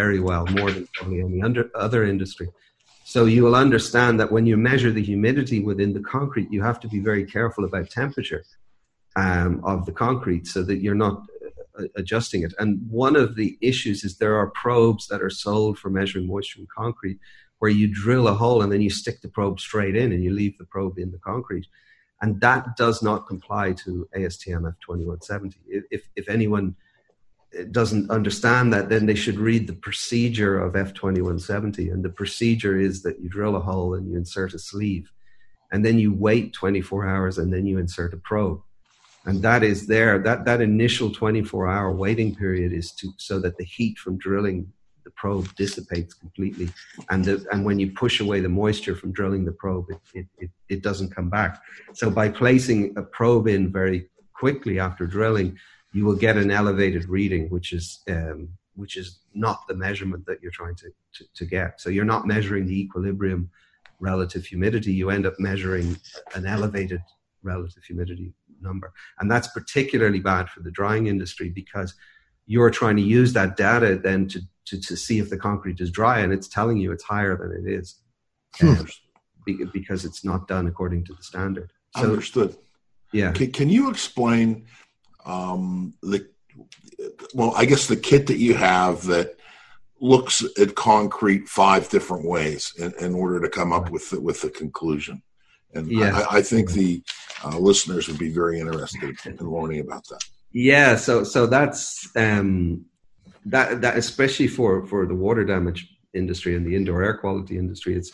[0.00, 2.48] very well, more than probably any under, other industry.
[3.04, 6.80] So you will understand that when you measure the humidity within the concrete, you have
[6.80, 8.42] to be very careful about temperature
[9.24, 11.16] um, of the concrete so that you're not
[11.78, 12.52] uh, adjusting it.
[12.58, 12.70] And
[13.06, 16.66] one of the issues is there are probes that are sold for measuring moisture in
[16.82, 17.18] concrete
[17.60, 20.32] where you drill a hole and then you stick the probe straight in and you
[20.40, 21.66] leave the probe in the concrete.
[22.20, 25.54] And that does not comply to ASTM F2170.
[25.96, 26.76] If, if anyone
[27.72, 31.92] doesn't understand that, then they should read the procedure of F2170.
[31.92, 35.10] And the procedure is that you drill a hole and you insert a sleeve,
[35.72, 38.60] and then you wait 24 hours and then you insert a probe.
[39.24, 40.20] And that is there.
[40.20, 44.72] That that initial 24 hour waiting period is to so that the heat from drilling
[45.04, 46.68] the probe dissipates completely,
[47.10, 50.26] and the, and when you push away the moisture from drilling the probe, it, it,
[50.38, 51.60] it, it doesn't come back.
[51.94, 55.58] So by placing a probe in very quickly after drilling,
[55.96, 60.42] you will get an elevated reading, which is um, which is not the measurement that
[60.42, 61.80] you're trying to, to, to get.
[61.80, 63.50] So you're not measuring the equilibrium
[63.98, 64.92] relative humidity.
[64.92, 65.96] You end up measuring
[66.34, 67.00] an elevated
[67.42, 68.92] relative humidity number.
[69.18, 71.94] And that's particularly bad for the drying industry because
[72.46, 75.90] you're trying to use that data then to, to, to see if the concrete is
[75.90, 78.02] dry and it's telling you it's higher than it is
[78.56, 78.68] hmm.
[78.68, 78.86] um,
[79.72, 81.70] because it's not done according to the standard.
[81.96, 82.54] So, Understood.
[83.12, 83.32] Yeah.
[83.32, 84.66] Can, can you explain
[85.26, 86.26] um, the
[87.34, 89.36] well, I guess the kit that you have that
[90.00, 94.40] looks at concrete five different ways in, in order to come up with the, with
[94.40, 95.22] the conclusion.
[95.74, 95.90] And.
[96.02, 97.02] I, I, think the
[97.44, 100.24] uh, listeners would be very interested in learning about that.
[100.52, 102.86] Yeah, so so that's um,
[103.44, 107.94] that that especially for for the water damage industry and the indoor air quality industry,
[107.94, 108.10] it's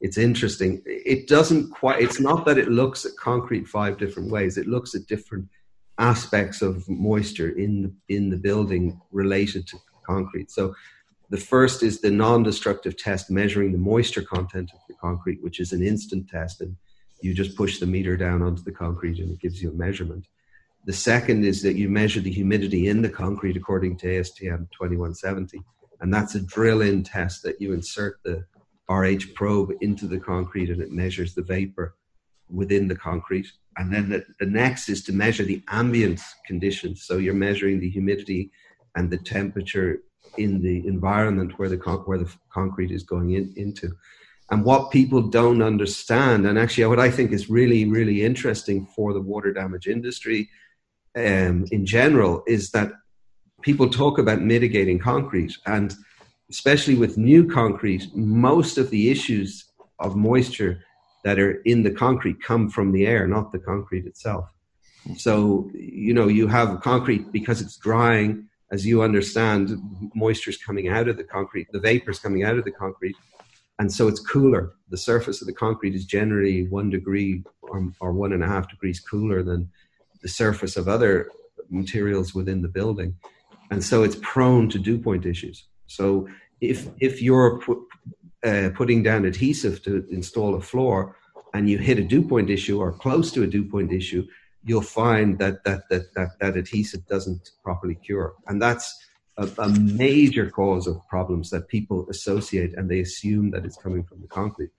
[0.00, 0.80] it's interesting.
[0.86, 2.00] It doesn't quite.
[2.00, 4.56] It's not that it looks at concrete five different ways.
[4.56, 5.48] It looks at different
[5.98, 10.50] aspects of moisture in the, in the building related to concrete.
[10.50, 10.74] So
[11.30, 15.72] the first is the non-destructive test measuring the moisture content of the concrete, which is
[15.72, 16.76] an instant test, and
[17.22, 20.26] you just push the meter down onto the concrete and it gives you a measurement.
[20.84, 25.62] The second is that you measure the humidity in the concrete according to ASTM 2170,
[26.00, 28.44] and that's a drill-in test that you insert the
[28.90, 31.94] RH probe into the concrete and it measures the vapor
[32.52, 33.48] within the concrete.
[33.78, 37.04] And then the, the next is to measure the ambient conditions.
[37.04, 38.50] So you're measuring the humidity
[38.96, 40.00] and the temperature
[40.36, 43.92] in the environment where the con- where the concrete is going in, into.
[44.50, 49.12] And what people don't understand, and actually what I think is really really interesting for
[49.12, 50.48] the water damage industry
[51.16, 52.92] um, in general, is that
[53.62, 55.94] people talk about mitigating concrete, and
[56.50, 59.64] especially with new concrete, most of the issues
[59.98, 60.82] of moisture
[61.24, 64.52] that are in the concrete come from the air, not the concrete itself.
[65.16, 69.78] So, you know, you have concrete because it's drying, as you understand,
[70.14, 73.16] moisture is coming out of the concrete, the vapor's coming out of the concrete,
[73.78, 74.74] and so it's cooler.
[74.90, 78.68] The surface of the concrete is generally one degree or, or one and a half
[78.68, 79.70] degrees cooler than
[80.22, 81.30] the surface of other
[81.68, 83.16] materials within the building.
[83.70, 85.64] And so it's prone to dew point issues.
[85.86, 86.28] So
[86.60, 87.60] if if you're
[88.44, 91.16] uh, putting down adhesive to install a floor
[91.54, 94.26] and you hit a dew point issue or close to a dew point issue,
[94.64, 98.98] you'll find that that that that, that adhesive doesn't properly cure, and that's
[99.36, 104.04] a, a, major cause of problems that people associate and they assume that it's coming
[104.04, 104.70] from the concrete.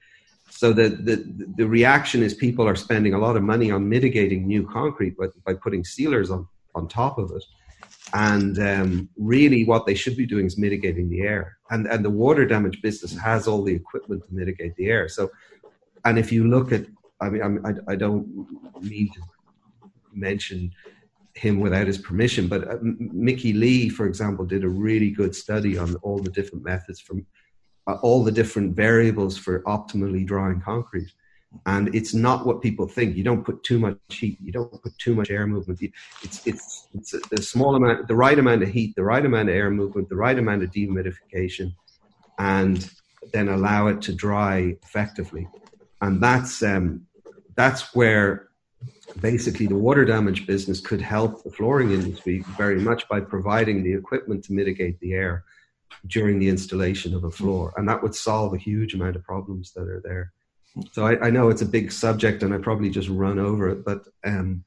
[0.49, 1.25] So the, the,
[1.57, 5.27] the reaction is people are spending a lot of money on mitigating new concrete by,
[5.45, 7.43] by putting sealers on, on top of it.
[8.13, 11.57] And um, really, what they should be doing is mitigating the air.
[11.71, 15.09] And, and the water damage business has all the equipment to mitigate the air.
[15.09, 15.31] So,
[16.05, 16.85] and if you look at,
[17.19, 18.47] I mean, I, I don't
[18.81, 19.21] need to
[20.13, 20.71] mention
[21.33, 25.79] him without his permission, but uh, Mickey Lee, for example, did a really good study
[25.79, 27.25] on all the different methods from
[27.87, 31.11] uh, all the different variables for optimally drying concrete
[31.65, 33.15] and it's not what people think.
[33.15, 34.37] You don't put too much heat.
[34.41, 35.79] You don't put too much air movement.
[36.23, 39.55] It's it's it's a small amount, the right amount of heat, the right amount of
[39.55, 41.73] air movement, the right amount of dehumidification,
[42.39, 42.89] and
[43.31, 45.47] then allow it to dry effectively.
[46.01, 47.05] And that's um,
[47.55, 48.49] that's where
[49.21, 53.93] basically the water damage business could help the flooring industry very much by providing the
[53.93, 55.43] equipment to mitigate the air
[56.07, 59.71] during the installation of a floor, and that would solve a huge amount of problems
[59.73, 60.33] that are there.
[60.91, 63.85] So I, I, know it's a big subject, and I probably just run over it,
[63.85, 64.63] but um,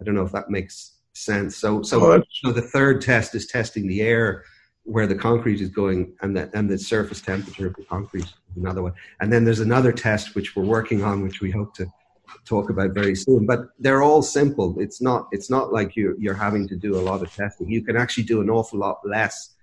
[0.00, 1.56] I don't know if that makes sense.
[1.56, 4.44] So, so, so the third test is testing the air
[4.84, 8.24] where the concrete is going, and the and the surface temperature of the concrete.
[8.24, 11.74] is Another one, and then there's another test which we're working on, which we hope
[11.74, 11.86] to
[12.44, 13.44] talk about very soon.
[13.44, 14.76] But they're all simple.
[14.78, 17.68] It's not it's not like you're you're having to do a lot of testing.
[17.68, 19.54] You can actually do an awful lot less.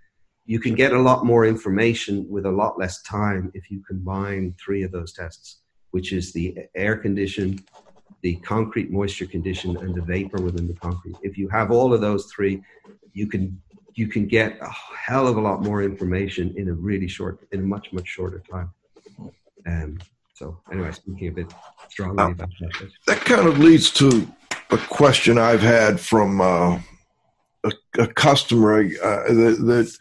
[0.45, 4.55] You can get a lot more information with a lot less time if you combine
[4.63, 5.59] three of those tests
[5.91, 7.59] which is the air condition,
[8.21, 11.15] the concrete moisture condition, and the vapor within the concrete.
[11.21, 12.61] If you have all of those three,
[13.13, 13.61] you can
[13.95, 17.61] you can get a hell of a lot more information in a really short, in
[17.61, 18.71] a much much shorter time.
[19.65, 19.97] Um,
[20.33, 21.53] so, anyway, speaking a bit
[21.89, 22.91] strongly uh, about that.
[23.07, 24.27] That kind of leads to
[24.69, 26.79] a question I've had from uh,
[27.63, 29.97] a, a, customer uh, that, that,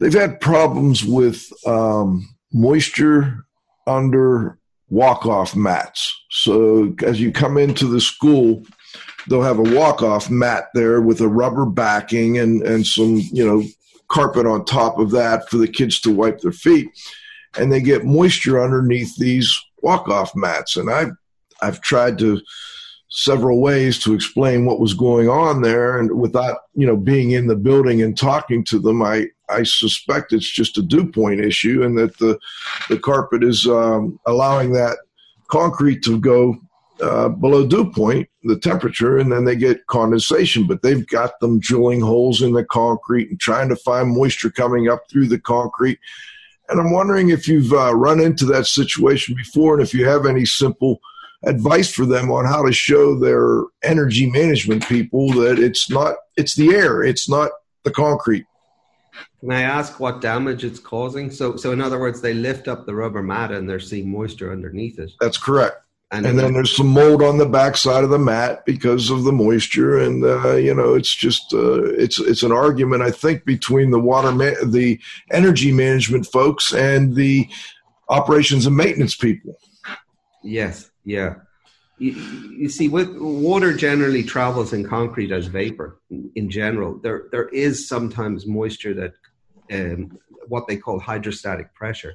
[0.00, 3.44] they've had problems with um, moisture
[3.86, 4.58] under
[4.88, 6.14] walk off mats.
[6.30, 8.62] So as you come into the school,
[9.28, 13.44] they'll have a walk off mat there with a rubber backing and, and some, you
[13.44, 13.62] know,
[14.08, 16.88] carpet on top of that for the kids to wipe their feet.
[17.58, 20.76] And they get moisture underneath these walk off mats.
[20.76, 21.12] And I've,
[21.62, 22.40] I've tried to
[23.08, 25.98] several ways to explain what was going on there.
[25.98, 30.32] And without, you know, being in the building and talking to them, I, I suspect
[30.32, 32.38] it's just a dew point issue, and that the
[32.88, 34.98] the carpet is um, allowing that
[35.48, 36.56] concrete to go
[37.00, 40.66] uh, below dew point, the temperature, and then they get condensation.
[40.66, 44.88] But they've got them drilling holes in the concrete and trying to find moisture coming
[44.88, 45.98] up through the concrete.
[46.68, 50.26] And I'm wondering if you've uh, run into that situation before, and if you have
[50.26, 51.00] any simple
[51.44, 56.54] advice for them on how to show their energy management people that it's not it's
[56.54, 57.50] the air, it's not
[57.84, 58.46] the concrete.
[59.40, 61.30] Can I ask what damage it's causing?
[61.30, 64.52] So, so in other words, they lift up the rubber mat and they're seeing moisture
[64.52, 65.12] underneath it.
[65.20, 65.76] That's correct.
[66.12, 69.32] And, and then there's some mold on the backside of the mat because of the
[69.32, 73.90] moisture, and uh, you know it's just uh, it's it's an argument I think between
[73.90, 75.00] the water ma- the
[75.32, 77.48] energy management folks and the
[78.08, 79.58] operations and maintenance people.
[80.44, 81.34] Yes, yeah.
[81.98, 82.12] You,
[82.58, 85.98] you, see, water generally travels in concrete as vapor.
[86.10, 89.14] In general, there there is sometimes moisture that
[89.72, 90.18] um,
[90.48, 92.14] what they call hydrostatic pressure,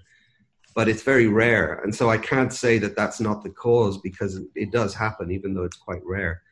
[0.76, 1.82] but it's very rare.
[1.84, 5.54] And so I can't say that that's not the cause because it does happen, even
[5.54, 6.44] though it's quite rare.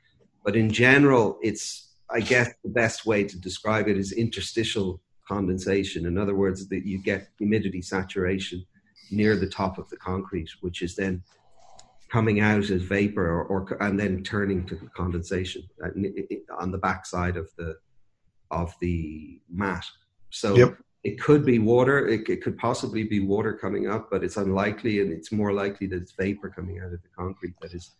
[0.44, 6.08] But in general, it's I guess the best way to describe it is interstitial condensation.
[6.08, 8.66] In other words, that you get humidity saturation
[9.12, 11.22] near the top of the concrete, which is then
[12.12, 15.64] coming out as vapor or, or and then turning to condensation
[16.60, 17.78] on the backside of the
[18.52, 19.86] of the mat.
[20.32, 20.78] So yep.
[21.04, 22.08] it could be water.
[22.08, 25.88] It, it, could possibly be water coming up, but it's unlikely, and it's more likely
[25.88, 27.92] that it's vapor coming out of the concrete that is.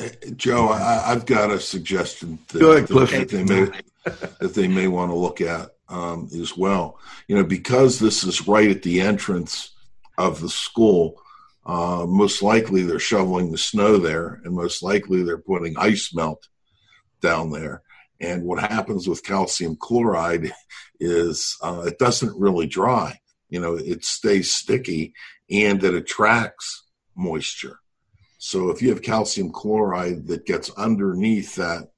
[0.00, 3.70] Uh, Joe, I, have got a suggestion that, ahead, that, they may
[4.40, 6.98] that they may want to look at um, as well.
[7.28, 9.70] You know, because this is right at the entrance
[10.18, 11.20] of the school
[11.66, 16.48] uh, most likely they're shoveling the snow there, and most likely they're putting ice melt
[17.20, 17.82] down there.
[18.20, 20.52] And what happens with calcium chloride
[21.00, 23.18] is uh, it doesn't really dry.
[23.48, 25.14] You know, it stays sticky
[25.50, 26.84] and it attracts
[27.14, 27.78] moisture.
[28.38, 31.88] So if you have calcium chloride that gets underneath that,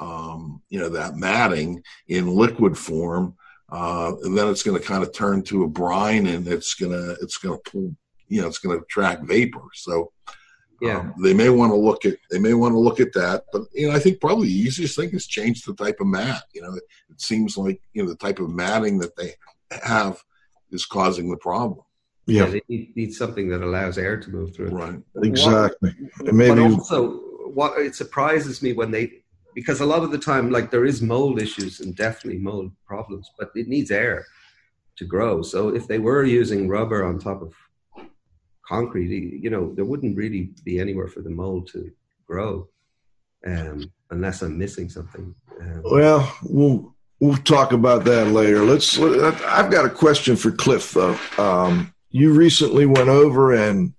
[0.00, 3.36] um, you know, that matting in liquid form,
[3.70, 7.14] uh, and then it's going to kind of turn to a brine, and it's gonna
[7.20, 7.94] it's gonna pull
[8.28, 9.64] you know it's going to attract vapor.
[9.74, 10.12] So
[10.80, 13.44] yeah, um, they may want to look at they may want to look at that.
[13.52, 16.42] But you know, I think probably the easiest thing is change the type of mat.
[16.54, 19.34] You know, it, it seems like you know the type of matting that they
[19.82, 20.22] have
[20.70, 21.80] is causing the problem.
[22.26, 24.72] Yeah, yeah they need, need, something that allows air to move through it.
[24.72, 25.00] Right.
[25.22, 25.94] Exactly.
[26.20, 27.20] What, maybe but also,
[27.54, 29.22] what it surprises me when they
[29.54, 33.28] because a lot of the time, like there is mold issues and definitely mold problems,
[33.36, 34.24] but it needs air
[34.96, 35.42] to grow.
[35.42, 37.52] So if they were using rubber on top of
[38.68, 41.90] concrete, you know, there wouldn't really be anywhere for the mold to
[42.26, 42.68] grow
[43.46, 45.34] um, unless I'm missing something.
[45.60, 48.62] Um, well, we'll we'll talk about that later.
[48.64, 48.98] Let's.
[48.98, 51.18] Let, I've got a question for Cliff though.
[51.38, 53.94] Um, you recently went over and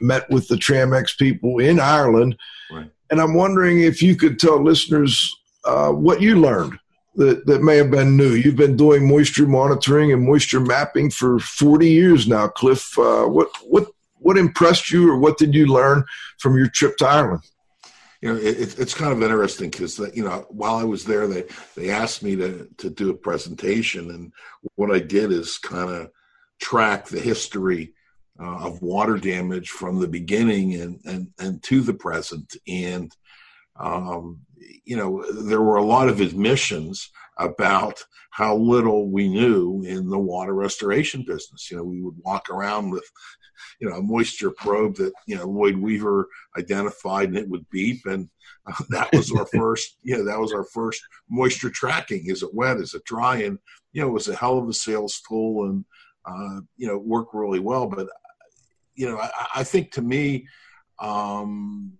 [0.00, 2.36] met with the Tramex people in Ireland,
[2.70, 2.90] right.
[3.10, 5.34] and I'm wondering if you could tell listeners
[5.64, 6.78] uh, what you learned
[7.16, 8.34] that, that may have been new.
[8.34, 12.98] You've been doing moisture monitoring and moisture mapping for 40 years now, Cliff.
[12.98, 13.88] Uh, what what
[14.18, 16.04] what impressed you, or what did you learn
[16.38, 17.42] from your trip to Ireland?
[18.20, 21.44] You know, it, it's kind of interesting because you know while I was there, they
[21.74, 24.32] they asked me to to do a presentation, and
[24.74, 26.10] what I did is kind of
[26.60, 27.92] track the history
[28.40, 33.14] uh, of water damage from the beginning and and and to the present, and
[33.78, 34.40] um,
[34.84, 40.18] you know, there were a lot of admissions about how little we knew in the
[40.18, 41.70] water restoration business.
[41.70, 43.04] You know, we would walk around with,
[43.80, 48.04] you know, a moisture probe that, you know, Lloyd Weaver identified and it would beep.
[48.06, 48.28] And
[48.66, 52.26] uh, that was our first, you know, that was our first moisture tracking.
[52.26, 52.78] Is it wet?
[52.78, 53.36] Is it dry?
[53.38, 53.58] And,
[53.92, 55.84] you know, it was a hell of a sales tool and,
[56.26, 57.86] uh, you know, worked really well.
[57.86, 58.08] But,
[58.94, 60.46] you know, I, I think to me,
[60.98, 61.92] um,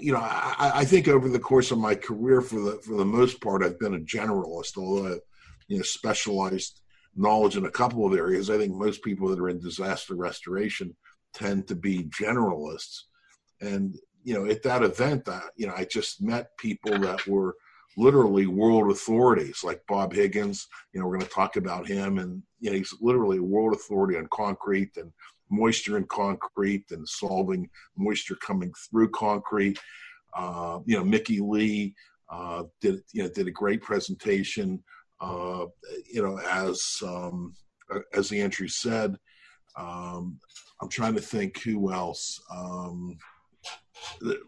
[0.00, 3.04] you know, I, I, think over the course of my career, for the for the
[3.04, 4.76] most part, I've been a generalist.
[4.76, 5.20] Although I've,
[5.68, 6.80] you know, specialized
[7.18, 8.48] knowledge in a couple of areas.
[8.48, 10.96] I think most people that are in disaster restoration
[11.34, 13.02] tend to be generalists.
[13.60, 17.56] And you know, at that event, I, you know, I just met people that were
[17.96, 20.68] literally world authorities, like Bob Higgins.
[20.92, 23.74] You know, we're going to talk about him, and you know, he's literally a world
[23.74, 25.12] authority on concrete and
[25.50, 29.78] moisture in concrete and solving moisture coming through concrete.
[30.34, 31.94] Uh, you know, Mickey Lee
[32.30, 34.82] uh, did you know did a great presentation.
[35.20, 35.66] Uh,
[36.12, 37.54] you know, as um,
[38.14, 39.16] as Andrew said,
[39.76, 40.38] um,
[40.80, 42.40] I'm trying to think who else.
[42.54, 43.16] Um,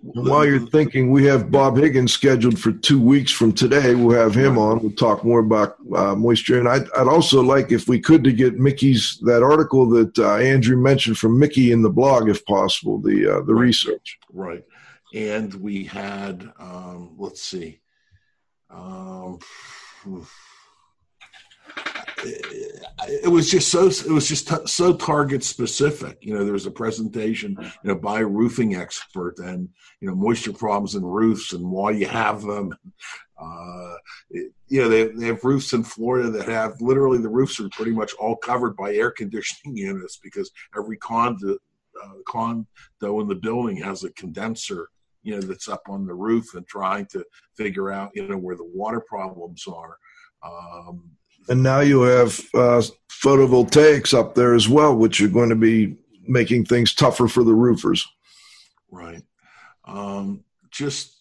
[0.03, 3.94] while you're thinking, we have Bob Higgins scheduled for two weeks from today.
[3.94, 4.80] We'll have him on.
[4.80, 6.59] We'll talk more about uh, moisture.
[6.59, 10.36] And I'd, I'd, also like, if we could, to get Mickey's that article that uh,
[10.36, 13.62] Andrew mentioned from Mickey in the blog, if possible, the uh, the right.
[13.62, 14.18] research.
[14.32, 14.64] Right.
[15.14, 17.80] And we had, um, let's see.
[18.70, 19.38] Um,
[22.25, 26.18] it was just so it was just t- so target specific.
[26.21, 29.68] You know there was a presentation you know by a roofing expert and
[30.01, 32.77] you know moisture problems in roofs and why you have them.
[33.41, 33.95] Uh,
[34.31, 37.71] it, you know they, they have roofs in florida that have literally the roofs are
[37.71, 41.57] pretty much all covered by air conditioning units because every condo
[42.05, 42.66] uh, condo
[43.01, 44.91] in the building has a condenser
[45.23, 47.25] you know that's up on the roof and trying to
[47.57, 49.97] figure out you know where the water problems are.
[50.43, 51.11] Um,
[51.51, 55.96] and now you have uh, photovoltaics up there as well, which are going to be
[56.26, 58.07] making things tougher for the roofers.
[58.90, 59.22] Right.
[59.84, 61.16] Um, just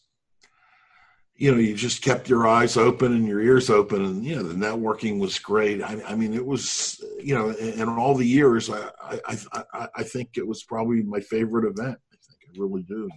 [1.36, 4.43] you know, you just kept your eyes open and your ears open, and you know
[4.43, 5.82] the networking was great.
[5.82, 9.38] I, I mean, it was you know, in, in all the years, I, I
[9.73, 11.97] I I think it was probably my favorite event.
[12.11, 13.09] I think I really do.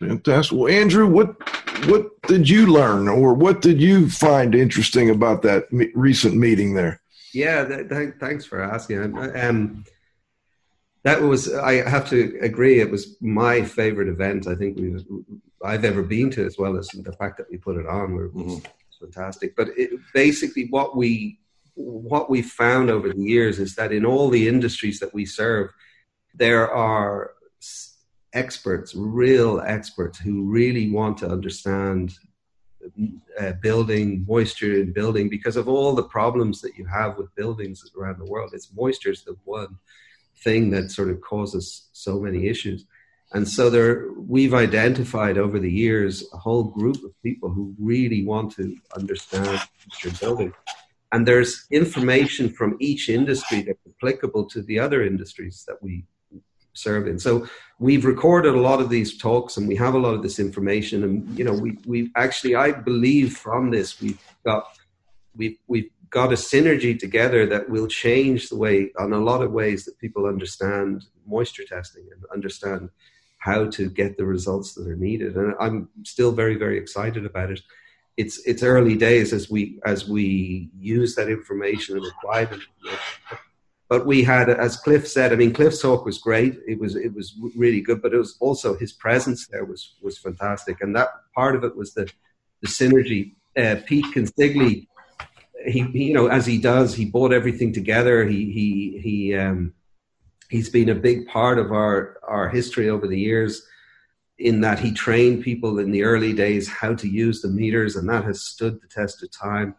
[0.00, 0.58] You know, was, Fantastic.
[0.58, 1.36] Well, Andrew, what
[1.88, 6.74] what did you learn, or what did you find interesting about that me- recent meeting
[6.74, 7.00] there?
[7.34, 9.16] Yeah, th- th- thanks for asking.
[9.36, 9.84] Um,
[11.02, 12.80] that was I have to agree.
[12.80, 14.46] It was my favorite event.
[14.46, 17.86] I think we've—I've ever been to, as well as the fact that we put it
[17.86, 18.12] on.
[18.12, 19.04] It was mm-hmm.
[19.04, 19.56] fantastic.
[19.56, 21.40] But it, basically, what we
[21.74, 25.70] what we found over the years is that in all the industries that we serve,
[26.34, 27.32] there are
[28.32, 32.14] experts, real experts who really want to understand
[33.40, 37.84] uh, building, moisture in building, because of all the problems that you have with buildings
[37.96, 38.50] around the world.
[38.52, 39.78] It's moisture is the one
[40.42, 42.86] thing that sort of causes so many issues.
[43.34, 48.26] And so there, we've identified over the years a whole group of people who really
[48.26, 50.52] want to understand moisture building.
[51.12, 56.04] And there's information from each industry that's applicable to the other industries that we
[56.74, 57.18] serving.
[57.18, 57.46] So
[57.78, 61.04] we've recorded a lot of these talks and we have a lot of this information.
[61.04, 64.64] And, you know, we, we've actually, I believe from this, we've got,
[65.36, 69.52] we've, we've got a synergy together that will change the way, on a lot of
[69.52, 72.90] ways that people understand moisture testing and understand
[73.38, 75.36] how to get the results that are needed.
[75.36, 77.60] And I'm still very, very excited about it.
[78.16, 82.60] It's, it's early days as we, as we use that information and apply it
[83.92, 86.58] but we had, as Cliff said, I mean, Cliff's talk was great.
[86.66, 90.16] It was it was really good, but it was also his presence there was was
[90.16, 92.10] fantastic, and that part of it was the
[92.62, 93.34] the synergy.
[93.54, 94.86] Uh, Pete Consigli,
[95.66, 98.24] he, he, you know, as he does, he brought everything together.
[98.24, 99.74] He he he um,
[100.48, 103.60] he's been a big part of our our history over the years
[104.38, 108.08] in that he trained people in the early days how to use the meters, and
[108.08, 109.74] that has stood the test of time.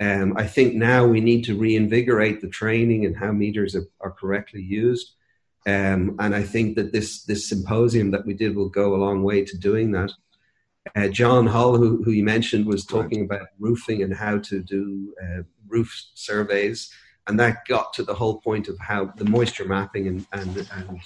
[0.00, 4.12] Um, I think now we need to reinvigorate the training and how meters are, are
[4.12, 5.14] correctly used.
[5.66, 9.22] Um, and I think that this this symposium that we did will go a long
[9.22, 10.12] way to doing that.
[10.96, 15.14] Uh, John Hull, who, who you mentioned, was talking about roofing and how to do
[15.22, 16.90] uh, roof surveys,
[17.26, 21.00] and that got to the whole point of how the moisture mapping and, and, and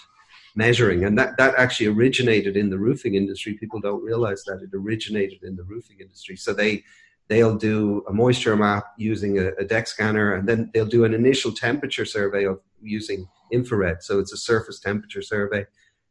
[0.55, 3.55] measuring, and that that actually originated in the roofing industry.
[3.55, 6.37] People don't realize that it originated in the roofing industry.
[6.37, 6.85] So they
[7.29, 11.15] they'll do a moisture map using a, a deck scanner, and then they'll do an
[11.15, 14.03] initial temperature survey of using infrared.
[14.03, 15.67] So it's a surface temperature survey.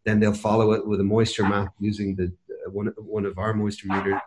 [0.05, 2.33] Then they'll follow it with a moisture map using the
[2.65, 4.19] uh, one one of our moisture meters.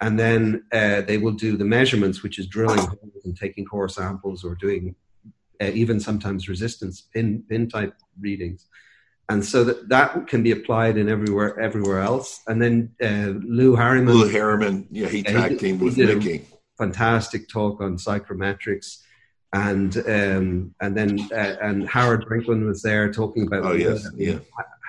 [0.00, 3.88] And then uh, they will do the measurements, which is drilling holes and taking core
[3.88, 4.94] samples or doing
[5.60, 8.66] uh, even sometimes resistance pin pin type readings
[9.28, 12.40] and so that that can be applied in everywhere everywhere else.
[12.46, 16.46] And then uh, Lew Harriman, Lew Harriman, yeah, he tag teamed with Mickey.
[16.76, 19.02] fantastic talk on psychrometrics,
[19.52, 23.64] and um, and then uh, and Howard Brickman was there talking about.
[23.64, 24.38] Oh yes, yeah.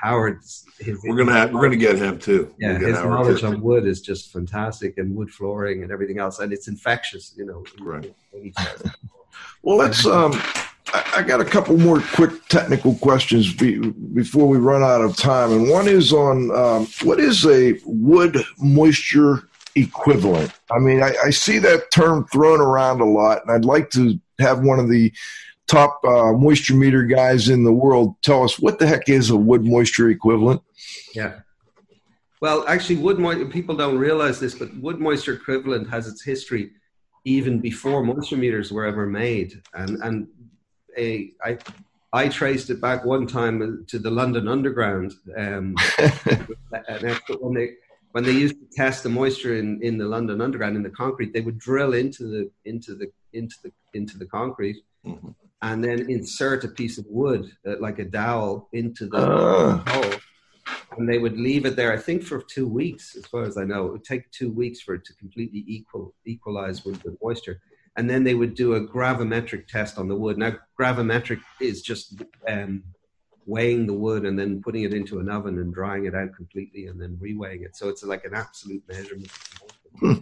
[0.01, 0.65] Howard's.
[0.79, 2.53] His, we're gonna have, we're gonna get him too.
[2.59, 3.47] Yeah, his Howard knowledge too.
[3.47, 7.33] on wood is just fantastic, and wood flooring and everything else, and it's infectious.
[7.37, 7.63] You know.
[7.79, 8.13] Right.
[9.63, 10.33] well, let's um
[10.93, 15.51] I got a couple more quick technical questions be, before we run out of time.
[15.51, 20.51] And one is on um, what is a wood moisture equivalent?
[20.71, 24.19] I mean, I, I, see that term thrown around a lot, and I'd like to
[24.39, 25.11] have one of the
[25.67, 29.35] top uh, moisture meter guys in the world tell us what the heck is a
[29.35, 30.61] wood moisture equivalent?
[31.15, 31.39] Yeah.
[32.41, 36.71] Well, actually, wood mo- people don't realize this, but wood moisture equivalent has its history
[37.25, 39.61] even before moisture meters were ever made.
[39.73, 40.27] And, and
[40.97, 41.57] a I
[42.15, 45.13] I traced it back one time to the London Underground.
[45.35, 45.75] Um,
[47.39, 47.73] when they
[48.13, 51.33] when they used to test the moisture in, in the London Underground in the concrete,
[51.33, 55.29] they would drill into the into the into the into the concrete, mm-hmm.
[55.61, 59.83] and then insert a piece of wood uh, like a dowel into the uh.
[59.85, 60.19] hole,
[60.97, 61.91] and they would leave it there.
[61.91, 64.79] I think for two weeks, as far as I know, it would take two weeks
[64.79, 67.59] for it to completely equal equalize with the moisture
[67.97, 70.37] and then they would do a gravimetric test on the wood.
[70.37, 72.83] Now, gravimetric is just um,
[73.45, 76.87] weighing the wood and then putting it into an oven and drying it out completely
[76.87, 77.75] and then reweighing it.
[77.75, 79.31] So it's like an absolute measurement.
[79.99, 80.13] Hmm.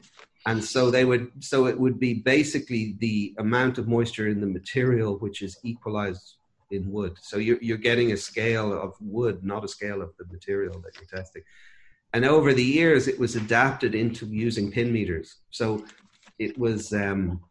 [0.45, 4.47] And so they would, so it would be basically the amount of moisture in the
[4.47, 6.36] material which is equalized
[6.69, 7.15] in wood.
[7.21, 10.95] So you're, you're getting a scale of wood, not a scale of the material that
[10.95, 11.43] you're testing.
[12.13, 15.38] And over the years, it was adapted into using pin meters.
[15.49, 15.86] So
[16.38, 17.41] it was um,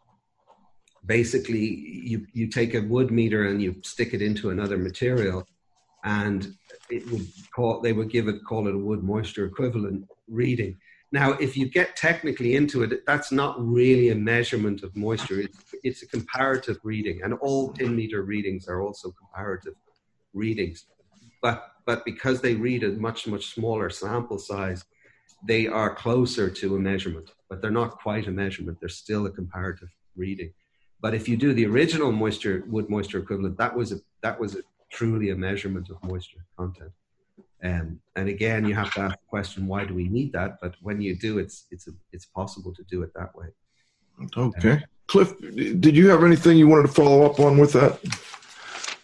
[1.05, 1.65] basically
[2.05, 5.47] you, you take a wood meter and you stick it into another material
[6.05, 6.55] and
[6.91, 10.77] it would call they would give it call it a wood moisture equivalent reading.
[11.11, 15.41] Now if you get technically into it that's not really a measurement of moisture.
[15.41, 19.75] It's, it's a comparative reading and all pin meter readings are also comparative
[20.33, 20.87] readings.
[21.41, 24.85] But but because they read a much much smaller sample size
[25.45, 28.79] they are closer to a measurement but they're not quite a measurement.
[28.79, 30.53] They're still a comparative reading
[31.03, 34.55] but if you do the original moisture wood moisture equivalent, that was a that was
[34.55, 36.93] a, truly a measurement of moisture content.
[37.65, 40.59] Um, and again, you have to ask the question, why do we need that?
[40.61, 43.49] But when you do, it's it's a, it's possible to do it that way.
[44.37, 47.99] Okay, um, Cliff, did you have anything you wanted to follow up on with that?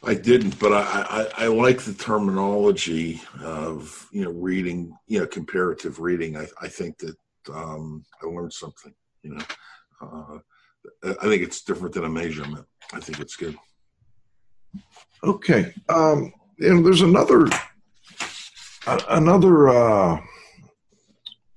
[0.05, 5.26] I didn't, but I, I, I like the terminology of you know reading, you know,
[5.26, 6.36] comparative reading.
[6.36, 7.16] I, I think that
[7.53, 8.94] um, I learned something.
[9.22, 9.44] You know,
[10.01, 10.38] uh,
[11.05, 12.66] I think it's different than a measurement.
[12.93, 13.57] I think it's good.
[15.22, 15.74] Okay.
[15.89, 17.49] Um, and there's another
[19.09, 20.20] another uh,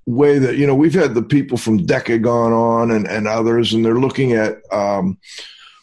[0.05, 3.85] way that you know we've had the people from Decagon on and, and others, and
[3.85, 5.17] they're looking at um,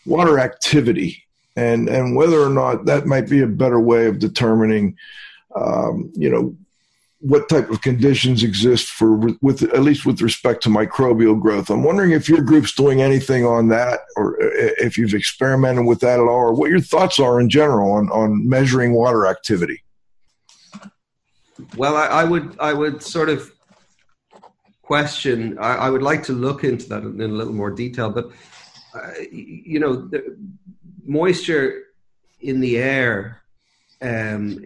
[0.06, 1.24] water activity
[1.56, 4.96] and and whether or not that might be a better way of determining,
[5.56, 6.56] um, you know,
[7.20, 11.68] what type of conditions exist for with at least with respect to microbial growth.
[11.68, 16.20] I'm wondering if your group's doing anything on that, or if you've experimented with that
[16.20, 19.82] at all, or what your thoughts are in general on on measuring water activity.
[21.76, 23.52] Well, I, I would I would sort of
[24.82, 25.58] question.
[25.58, 28.30] I, I, would like to look into that in a little more detail, but
[28.94, 30.08] uh, you know,
[31.04, 31.82] moisture
[32.40, 33.42] in the air
[34.00, 34.64] um,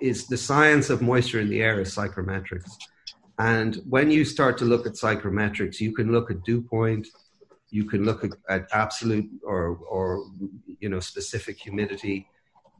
[0.00, 2.70] is the science of moisture in the air is psychrometrics.
[3.38, 7.06] And when you start to look at psychrometrics, you can look at dew point,
[7.70, 10.26] you can look at, at absolute or, or
[10.80, 12.26] you know specific humidity,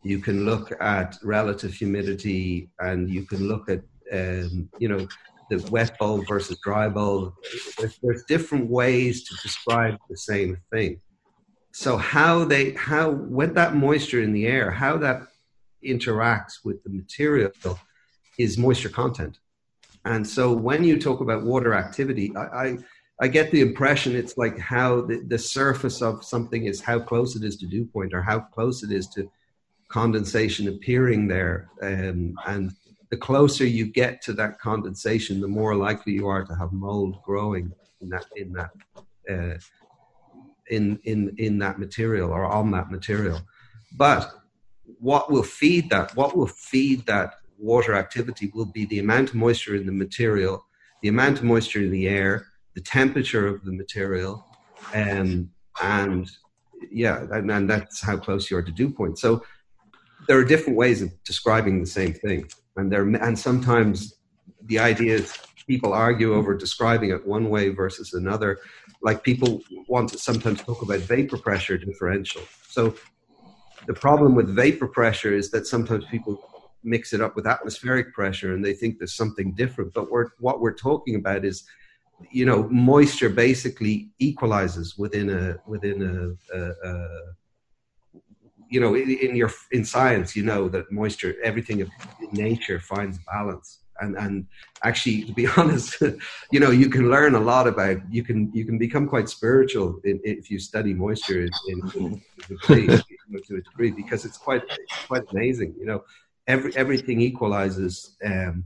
[0.03, 5.07] you can look at relative humidity, and you can look at um, you know
[5.51, 7.35] the wet bulb versus dry bulb.
[7.79, 11.01] There's, there's different ways to describe the same thing.
[11.73, 15.23] So how they how when that moisture in the air, how that
[15.85, 17.79] interacts with the material
[18.39, 19.39] is moisture content.
[20.05, 22.79] And so when you talk about water activity, I, I,
[23.21, 27.37] I get the impression it's like how the, the surface of something is how close
[27.37, 29.31] it is to dew point or how close it is to
[29.89, 31.69] condensation appearing there.
[31.83, 32.73] Um, and
[33.11, 37.23] the closer you get to that condensation, the more likely you are to have mold
[37.23, 38.71] growing in that in that
[39.29, 39.59] uh,
[40.69, 43.41] in in in that material or on that material.
[43.97, 44.33] But
[44.99, 49.35] what will feed that, what will feed that water activity will be the amount of
[49.35, 50.65] moisture in the material,
[51.03, 54.47] the amount of moisture in the air, the temperature of the material,
[54.95, 55.51] um,
[55.83, 56.31] and
[56.91, 59.19] yeah, and, and that's how close you are to dew point.
[59.19, 59.45] So
[60.27, 64.15] there are different ways of describing the same thing, and there and sometimes
[64.67, 65.37] the idea is
[65.67, 68.59] people argue over describing it one way versus another.
[69.03, 72.43] Like people want to sometimes talk about vapor pressure differential.
[72.69, 72.95] So
[73.87, 76.39] the problem with vapor pressure is that sometimes people
[76.83, 79.93] mix it up with atmospheric pressure and they think there's something different.
[79.93, 81.65] But we're, what we're talking about is,
[82.31, 87.09] you know, moisture basically equalizes within a within a, a, a
[88.69, 91.91] you know, in, in, your in science, you know that moisture, everything in
[92.31, 94.47] nature finds balance and and
[94.85, 96.03] actually to be honest
[96.51, 100.01] you know you can learn a lot about you can you can become quite spiritual
[100.05, 102.23] in, if you study moisture in, in,
[102.71, 102.99] in
[103.39, 104.63] to a degree because it's quite
[105.07, 106.05] quite amazing you know.
[106.47, 108.65] Every everything equalizes um,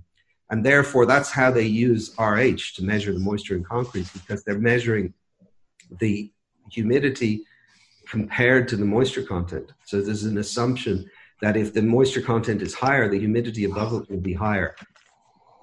[0.51, 4.59] and therefore that's how they use rh to measure the moisture in concrete because they're
[4.59, 5.13] measuring
[6.01, 6.31] the
[6.71, 7.45] humidity
[8.07, 9.73] compared to the moisture content.
[9.85, 11.11] So there's an assumption
[11.41, 14.77] that if the moisture content is higher, the humidity above it will be higher.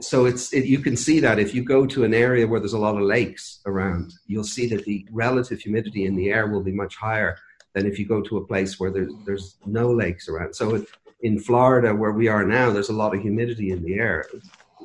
[0.02, 2.74] So it's it, you can see that if you go to an area where there's
[2.74, 6.64] a lot of lakes around, you'll see that the relative humidity in the air will
[6.64, 7.38] be much higher
[7.74, 10.54] than if you go to a place where there's there's no lakes around.
[10.54, 10.86] So
[11.22, 14.26] in Florida, where we are now, there's a lot of humidity in the air.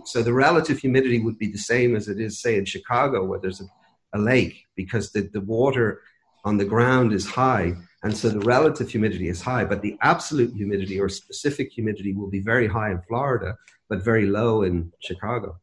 [0.05, 3.41] So the relative humidity would be the same as it is, say, in Chicago, where
[3.41, 3.67] there's a,
[4.15, 6.03] a lake, because the, the water
[6.45, 7.75] on the ground is high.
[8.03, 12.31] And so the relative humidity is high, but the absolute humidity or specific humidity will
[12.31, 13.57] be very high in Florida,
[13.89, 15.59] but very low in Chicago.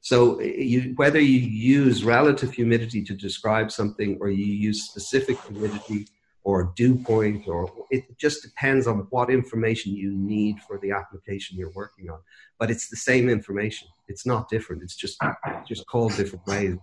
[0.00, 5.40] So eh, you, whether you use relative humidity to describe something or you use specific
[5.42, 6.06] humidity
[6.44, 11.58] or dew point or it just depends on what information you need for the application
[11.58, 12.18] you're working on.
[12.58, 13.88] But it's the same information.
[14.08, 14.82] It's not different.
[14.82, 15.18] It's just
[15.66, 16.76] just called different ways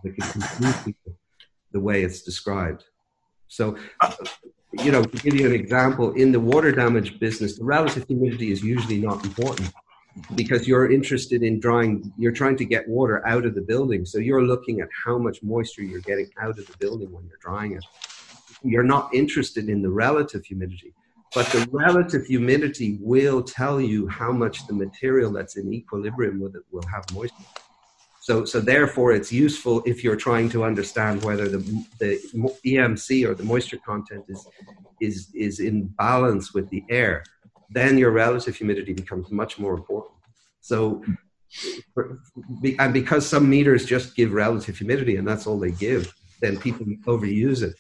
[1.71, 2.83] the way it's described.
[3.47, 3.77] So
[4.83, 8.51] you know to give you an example in the water damage business the relative humidity
[8.51, 9.71] is usually not important
[10.35, 14.05] because you're interested in drawing you're trying to get water out of the building.
[14.05, 17.39] So you're looking at how much moisture you're getting out of the building when you're
[17.41, 17.85] drying it
[18.63, 20.93] you're not interested in the relative humidity.
[21.33, 26.55] But the relative humidity will tell you how much the material that's in equilibrium with
[26.55, 27.35] it will have moisture.
[28.21, 31.59] So, so therefore, it's useful if you're trying to understand whether the,
[31.99, 32.19] the
[32.65, 34.47] EMC or the moisture content is,
[35.01, 37.23] is, is in balance with the air.
[37.69, 40.15] Then your relative humidity becomes much more important.
[40.61, 41.03] So,
[42.79, 46.85] and because some meters just give relative humidity and that's all they give, then people
[47.05, 47.75] overuse it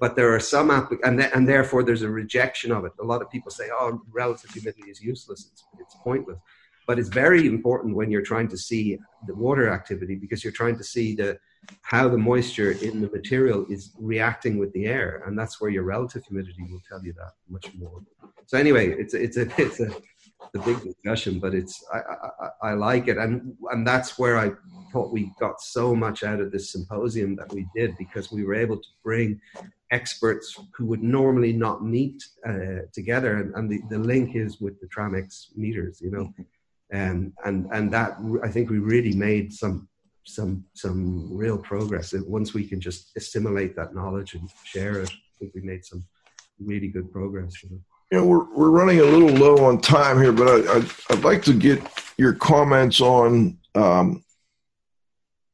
[0.00, 2.92] but there are some applic- and, th- and therefore there's a rejection of it.
[3.00, 6.38] A lot of people say, "Oh, relative humidity is useless; it's, it's pointless."
[6.86, 8.98] But it's very important when you're trying to see
[9.28, 11.38] the water activity because you're trying to see the
[11.82, 15.84] how the moisture in the material is reacting with the air, and that's where your
[15.84, 18.02] relative humidity will tell you that much more.
[18.46, 19.90] So anyway, it's it's a it's a
[20.52, 24.52] the big discussion, but it's I, I, I like it, and and that's where I
[24.92, 28.54] thought we got so much out of this symposium that we did because we were
[28.54, 29.40] able to bring
[29.90, 34.80] experts who would normally not meet uh, together, and, and the, the link is with
[34.80, 36.32] the Tramex meters, you know,
[36.90, 39.88] and and and that I think we really made some
[40.24, 42.14] some some real progress.
[42.26, 46.04] Once we can just assimilate that knowledge and share it, I think we made some
[46.58, 47.62] really good progress.
[47.62, 47.80] You know?
[48.10, 51.24] You know, we're, we're running a little low on time here, but I, I'd, I'd
[51.24, 51.80] like to get
[52.16, 54.24] your comments on um,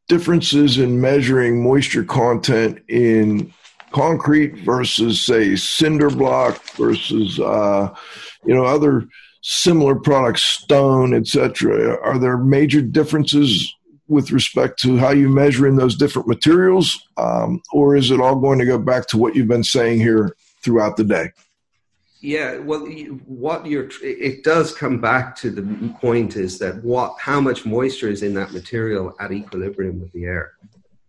[0.08, 3.52] differences in measuring moisture content in
[3.92, 7.94] concrete versus say cinder block versus uh,
[8.44, 9.06] you know other
[9.42, 13.72] similar products stone etc are there major differences
[14.08, 17.08] with respect to how you measure in those different materials?
[17.16, 20.36] Um, or is it all going to go back to what you've been saying here
[20.62, 21.30] throughout the day
[22.26, 22.84] yeah, well,
[23.44, 25.62] what you're it does come back to the
[26.00, 30.24] point is that what how much moisture is in that material at equilibrium with the
[30.24, 30.54] air.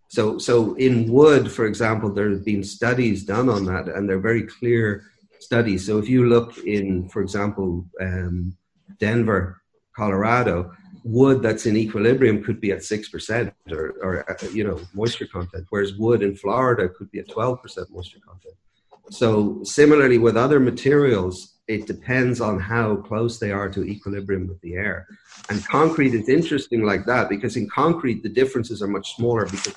[0.09, 4.27] So, so in wood, for example, there have been studies done on that, and they're
[4.31, 5.05] very clear
[5.39, 5.87] studies.
[5.87, 8.55] So, if you look in, for example, um,
[8.99, 9.63] Denver,
[9.95, 10.71] Colorado,
[11.03, 15.25] wood that's in equilibrium could be at six percent, or, or uh, you know, moisture
[15.25, 18.53] content, whereas wood in Florida could be at twelve percent moisture content.
[19.09, 24.59] So, similarly with other materials, it depends on how close they are to equilibrium with
[24.61, 25.07] the air.
[25.49, 29.75] And concrete is interesting like that because in concrete the differences are much smaller because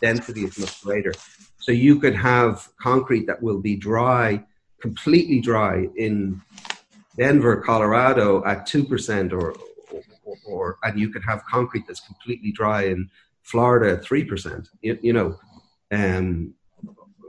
[0.00, 1.12] density is much greater.
[1.58, 4.44] So you could have concrete that will be dry,
[4.80, 6.40] completely dry in
[7.16, 9.54] Denver, Colorado at 2% or,
[10.24, 13.10] or, or and you could have concrete that's completely dry in
[13.42, 14.66] Florida at 3%.
[14.80, 15.38] You, you know,
[15.90, 16.54] um,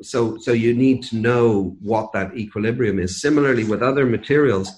[0.06, 3.22] so so you need to know what that equilibrium is.
[3.22, 4.72] Similarly with other materials,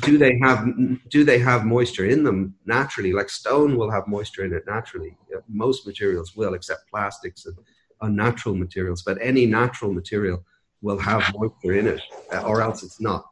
[0.00, 0.66] do they have
[1.08, 3.12] do they have moisture in them naturally?
[3.12, 5.16] Like stone will have moisture in it naturally.
[5.48, 7.56] Most materials will, except plastics and
[8.00, 9.02] unnatural materials.
[9.02, 10.44] But any natural material
[10.82, 12.00] will have moisture in it,
[12.32, 13.24] uh, or else it's not.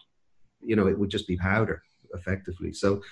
[0.61, 1.83] You know, it would just be powder
[2.15, 2.73] effectively.
[2.73, 3.03] So,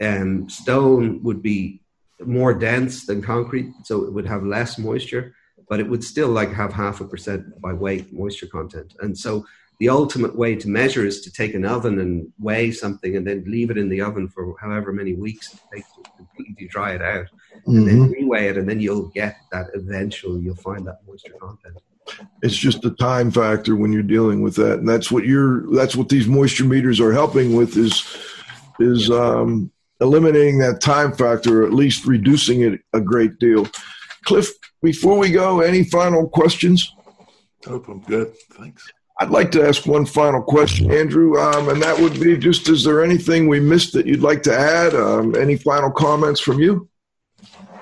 [0.00, 1.82] um, stone would be
[2.24, 5.34] more dense than concrete, so it would have less moisture,
[5.70, 8.92] but it would still like have half a percent by weight moisture content.
[9.00, 9.46] And so
[9.78, 13.44] the ultimate way to measure is to take an oven and weigh something and then
[13.46, 17.00] leave it in the oven for however many weeks it takes to completely dry it
[17.00, 17.78] out mm-hmm.
[17.78, 18.12] and then mm-hmm.
[18.12, 21.78] reweigh it and then you'll get that eventually you'll find that moisture content
[22.42, 25.96] it's just a time factor when you're dealing with that and that's what you're that's
[25.96, 28.04] what these moisture meters are helping with is
[28.80, 33.66] is um, eliminating that time factor or at least reducing it a great deal
[34.24, 34.48] cliff
[34.82, 36.92] before we go any final questions
[37.66, 38.34] I Hope I'm good.
[38.52, 38.90] Thanks.
[39.18, 42.84] I'd like to ask one final question, Andrew, um, and that would be just: Is
[42.84, 44.94] there anything we missed that you'd like to add?
[44.94, 46.88] Um, any final comments from you?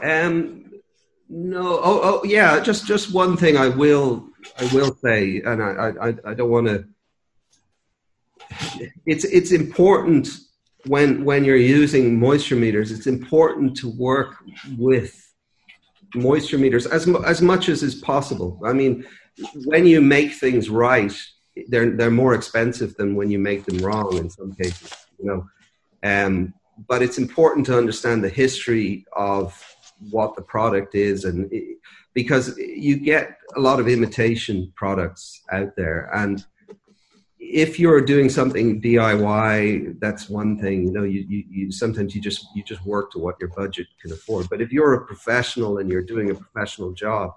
[0.03, 0.64] Um,
[1.28, 1.78] no.
[1.78, 2.59] Oh, oh, yeah.
[2.59, 4.28] Just, just one thing I will,
[4.59, 6.84] I will say, and I, I, I don't want to.
[9.07, 10.28] It's, it's important
[10.86, 12.91] when when you're using moisture meters.
[12.91, 14.34] It's important to work
[14.76, 15.28] with
[16.15, 18.61] moisture meters as as much as is possible.
[18.65, 19.07] I mean,
[19.65, 21.13] when you make things right,
[21.69, 24.95] they're they're more expensive than when you make them wrong in some cases.
[25.19, 25.49] You know,
[26.03, 26.55] um,
[26.87, 29.61] but it's important to understand the history of
[30.11, 31.79] what the product is and it,
[32.15, 36.45] because you get a lot of imitation products out there and
[37.51, 40.85] if you're doing something DIY, that's one thing.
[40.85, 43.87] You know, you, you, you, sometimes you just you just work to what your budget
[44.01, 44.49] can afford.
[44.51, 47.33] But if you're a professional and you're doing a professional job,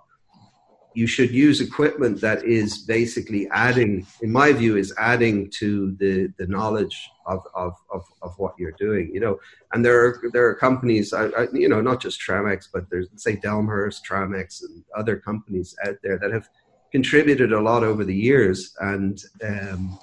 [0.94, 6.34] you should use equipment that is basically adding, in my view, is adding to the,
[6.38, 9.40] the knowledge of, of, of, of what you're doing, you know.
[9.72, 13.08] And there are, there are companies, I, I, you know, not just Tramex, but there's,
[13.16, 16.50] say, Delmhorst, Tramex, and other companies out there that have
[16.92, 19.98] contributed a lot over the years and um,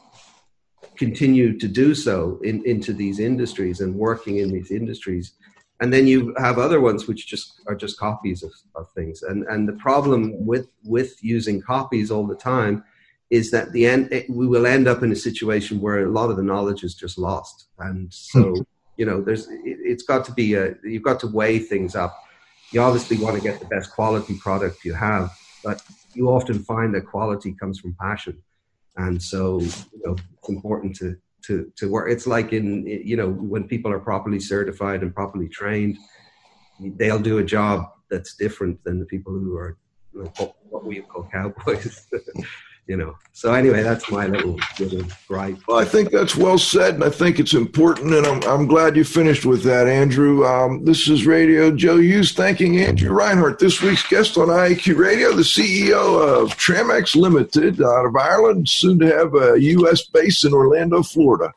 [0.97, 5.33] continue to do so in, into these industries and working in these industries.
[5.81, 9.23] And then you have other ones which just are just copies of, of things.
[9.23, 12.83] And and the problem with with using copies all the time
[13.31, 16.37] is that the end we will end up in a situation where a lot of
[16.37, 17.69] the knowledge is just lost.
[17.79, 18.63] And so hmm.
[18.97, 22.19] you know there's it, has got to be a you've got to weigh things up.
[22.73, 25.31] You obviously want to get the best quality product you have
[25.63, 25.83] but
[26.19, 28.37] you often find that quality comes from passion
[28.99, 31.17] and so you know it's important to
[31.49, 32.11] to to work.
[32.11, 35.97] It's like in you know when people are properly certified and properly trained,
[36.81, 39.79] they'll do a job that's different than the people who are
[40.15, 42.07] you know, what we call cowboys.
[42.89, 43.17] you know.
[43.33, 45.59] So anyway, that's my little little gripe.
[45.69, 48.97] Well, I think that's well said, and I think it's important, and I'm I'm glad
[48.97, 50.45] you finished with that, Andrew.
[50.45, 55.33] Um, this is Radio Joe Hughes thanking Andrew Rynhart, this week's guest on IAQ Radio,
[55.33, 60.07] the CEO of Tramex Limited out of Ireland, soon to have a U.S.
[60.07, 61.53] base in Orlando, Florida.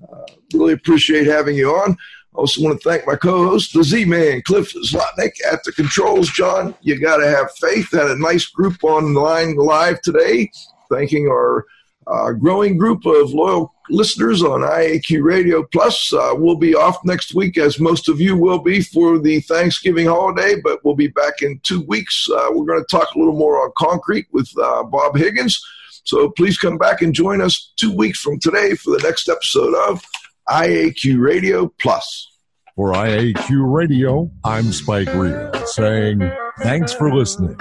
[0.00, 1.96] Uh, really appreciate having you on.
[2.38, 6.30] Also, want to thank my co-host, the Z-Man, Cliff Zlotnik, at the controls.
[6.30, 7.90] John, you got to have faith.
[7.90, 10.48] Had a nice group online live today.
[10.88, 11.66] Thanking our
[12.06, 16.12] uh, growing group of loyal listeners on IAQ Radio Plus.
[16.12, 20.06] Uh, we'll be off next week, as most of you will be, for the Thanksgiving
[20.06, 22.28] holiday, but we'll be back in two weeks.
[22.30, 25.60] Uh, we're going to talk a little more on concrete with uh, Bob Higgins.
[26.04, 29.74] So please come back and join us two weeks from today for the next episode
[29.88, 30.04] of
[30.48, 32.26] IAQ Radio Plus.
[32.74, 35.36] For IAQ Radio, I'm Spike Reed
[35.66, 36.30] saying
[36.62, 37.58] thanks for listening.